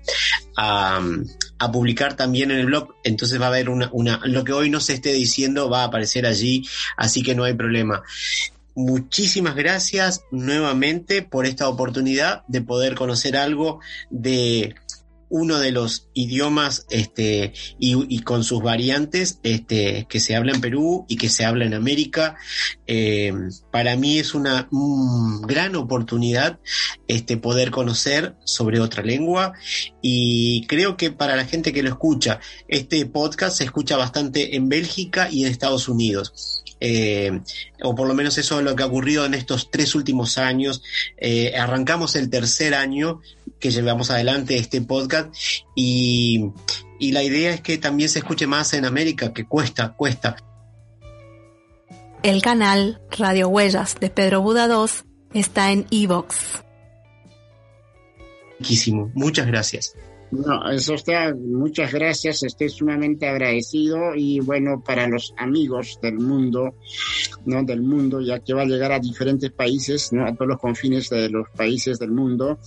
a, 0.58 1.72
publicar 1.72 2.16
también 2.16 2.52
en 2.52 2.60
el 2.60 2.68
blog. 2.68 2.94
Entonces 3.04 3.42
va 3.42 3.46
a 3.46 3.50
haber 3.50 3.70
una, 3.70 3.90
una, 3.92 4.22
lo 4.26 4.44
que 4.44 4.54
hoy 4.54 4.70
no 4.70 4.80
se 4.80 4.94
esté 4.94 5.14
diciendo 5.14 5.70
va 5.70 5.82
a 5.82 5.86
aparecer 5.86 6.26
allí, 6.26 6.64
así 6.96 7.24
que 7.24 7.36
no 7.36 7.44
hay 7.44 7.54
problema. 7.54 8.04
Muchísimas 8.80 9.56
gracias 9.56 10.24
nuevamente 10.32 11.22
por 11.22 11.46
esta 11.46 11.68
oportunidad 11.68 12.44
de 12.48 12.62
poder 12.62 12.96
conocer 12.96 13.36
algo 13.36 13.82
de 14.10 14.74
uno 15.30 15.60
de 15.60 15.72
los 15.72 16.10
idiomas 16.14 16.86
este, 16.90 17.54
y, 17.78 18.20
con 18.22 18.44
sus 18.44 18.62
variantes 18.62 19.40
este, 19.44 20.06
que 20.10 20.20
se 20.20 20.36
habla 20.36 20.54
en 20.54 20.62
Perú 20.62 21.06
y 21.08 21.18
que 21.18 21.30
se 21.30 21.46
habla 21.46 21.66
en 21.66 21.74
América. 21.74 22.36
Eh, 22.88 23.32
para 23.72 23.96
mí 23.96 24.20
es 24.20 24.34
una 24.34 24.68
gran 25.44 25.76
oportunidad 25.76 26.60
este, 27.08 27.38
poder 27.38 27.72
conocer 27.72 28.36
sobre 28.44 28.80
otra 28.80 29.04
lengua 29.04 29.54
y 30.02 30.66
creo 30.68 30.98
que 30.98 31.12
para 31.12 31.36
la 31.36 31.46
gente 31.46 31.74
que 31.74 31.84
lo 31.84 31.90
escucha, 31.90 32.40
este 32.68 33.06
podcast 33.06 33.58
se 33.58 33.64
escucha 33.64 33.98
bastante 33.98 34.56
en 34.56 34.70
Bélgica 34.70 35.30
y 35.32 35.44
en 35.44 35.52
Estados 35.52 35.88
Unidos. 35.88 36.64
Eh, 36.82 37.42
o 37.84 37.94
por 37.94 38.08
lo 38.08 38.14
menos 38.14 38.38
eso 38.38 38.60
es 38.60 38.66
lo 38.66 38.76
que 38.76 38.84
ha 38.84 38.88
ocurrido 38.88 39.26
en 39.26 39.34
estos 39.34 39.70
tres 39.70 39.96
últimos 39.96 40.38
años. 40.38 40.82
Eh, 41.18 41.56
arrancamos 41.58 42.16
el 42.16 42.30
tercer 42.30 42.74
año 42.74 43.22
que 43.60 43.72
llevamos 43.72 44.10
adelante 44.10 44.58
este 44.58 44.82
podcast 44.82 45.34
y, 45.76 46.52
y 47.00 47.12
la 47.12 47.24
idea 47.24 47.54
es 47.54 47.62
que 47.62 47.78
también 47.78 48.10
se 48.10 48.20
escuche 48.20 48.48
más 48.48 48.74
en 48.74 48.86
América, 48.86 49.34
que 49.34 49.46
cuesta, 49.46 49.94
cuesta. 49.94 50.38
El 52.24 52.42
canal 52.42 53.02
Radio 53.18 53.48
Huellas 53.48 53.96
de 54.00 54.10
Pedro 54.10 54.42
Buda 54.42 54.68
2 54.68 55.06
está 55.34 55.72
en 55.72 55.86
Evox. 55.92 56.64
Muchas 59.14 59.48
gracias. 59.48 59.96
No, 60.32 60.70
eso 60.70 60.94
está, 60.94 61.34
muchas 61.34 61.92
gracias, 61.92 62.44
estoy 62.44 62.70
sumamente 62.70 63.28
agradecido 63.28 64.14
y 64.16 64.40
bueno, 64.40 64.84
para 64.86 65.08
los 65.08 65.34
amigos 65.38 65.98
del 66.04 66.20
mundo, 66.20 66.76
¿no? 67.46 67.64
Del 67.64 67.82
mundo, 67.82 68.22
ya 68.22 68.40
que 68.40 68.54
va 68.54 68.62
a 68.62 68.66
llegar 68.66 68.92
a 68.92 69.00
diferentes 69.00 69.52
países, 69.52 70.14
¿no? 70.14 70.28
A 70.28 70.34
todos 70.34 70.50
los 70.50 70.60
confines 70.60 71.10
de 71.10 71.30
los 71.30 71.50
países 71.50 71.98
del 71.98 72.12
mundo. 72.12 72.60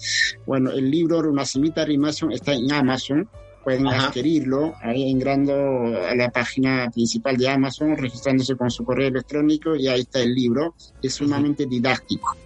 Bueno, 0.45 0.73
el 0.73 0.91
libro 0.91 1.23
Runacimita 1.23 1.85
Rimason 1.85 2.33
está 2.33 2.53
en 2.53 2.73
Amazon, 2.73 3.29
pueden 3.63 3.87
adquirirlo 3.87 4.75
ahí 4.83 5.09
entrando 5.09 5.53
a 5.55 6.17
la 6.17 6.31
página 6.31 6.91
principal 6.93 7.37
de 7.37 7.49
Amazon, 7.49 7.97
registrándose 7.97 8.57
con 8.57 8.73
su 8.73 8.85
correo 8.85 9.07
electrónico 9.07 9.77
y 9.77 9.87
ahí 9.87 10.01
está 10.01 10.21
el 10.21 10.35
libro, 10.35 10.75
es 11.01 11.15
sumamente 11.15 11.67
didáctico. 11.67 12.37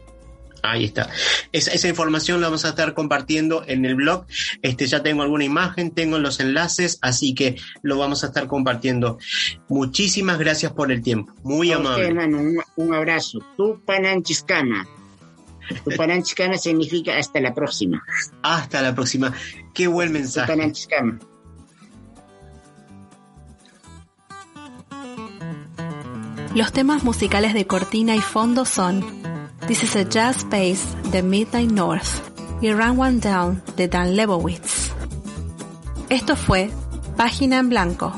Ahí 0.67 0.85
está. 0.85 1.09
Esa, 1.53 1.89
información 1.89 2.41
la 2.41 2.49
vamos 2.49 2.65
a 2.65 2.71
estar 2.71 2.95
compartiendo 2.95 3.65
en 3.67 3.85
el 3.85 3.95
blog. 3.95 4.27
Este, 4.63 4.87
ya 4.87 5.03
tengo 5.03 5.23
alguna 5.23 5.45
imagen, 5.45 5.91
tengo 5.91 6.19
los 6.19 6.41
enlaces, 6.41 6.99
así 7.03 7.35
que 7.35 7.57
lo 7.83 7.99
vamos 7.99 8.25
a 8.25 8.29
estar 8.29 8.47
compartiendo. 8.47 9.19
Muchísimas 9.69 10.39
gracias 10.39 10.73
por 10.73 10.91
el 10.91 11.03
tiempo. 11.03 11.33
Muy 11.43 11.73
amable. 11.73 12.07
hermano, 12.07 12.41
un, 12.77 12.95
abrazo. 12.95 13.39
Tu 13.57 13.81
pananchiscana. 13.85 14.87
Tu 15.85 15.91
pananchiscana 15.97 16.59
significa 16.59 17.17
hasta 17.17 17.41
la 17.41 17.55
próxima. 17.55 18.03
Hasta 18.43 18.83
la 18.83 18.95
próxima. 18.95 19.33
Qué 19.73 19.87
buen 19.87 20.13
mensaje. 20.13 20.53
Tu 20.53 20.59
pananchiscana. 20.59 21.19
Los 26.57 26.73
temas 26.73 27.05
musicales 27.05 27.53
de 27.53 27.67
cortina 27.67 28.17
y 28.17 28.21
fondo 28.21 28.65
son 28.65 29.26
This 29.67 29.83
is 29.83 29.97
a 29.97 30.05
Jazz 30.05 30.37
Space 30.45 30.95
de 31.11 31.23
Midnight 31.25 31.73
North 31.73 32.23
y 32.61 32.73
Run 32.73 33.01
One 33.01 33.19
Down 33.19 33.63
de 33.77 33.89
Dan 33.89 34.15
Lebowitz. 34.15 34.93
Esto 36.09 36.37
fue 36.37 36.71
Página 37.17 37.59
en 37.59 37.69
Blanco, 37.69 38.13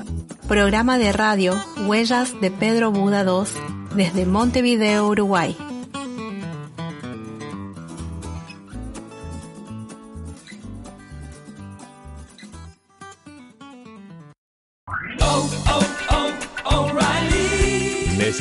programa 0.47 0.99
de 0.99 1.11
radio 1.11 1.55
Huellas 1.87 2.39
de 2.43 2.51
Pedro 2.51 2.93
Buda 2.93 3.25
II 3.25 3.49
desde 3.95 4.27
Montevideo, 4.27 5.09
Uruguay. 5.09 5.57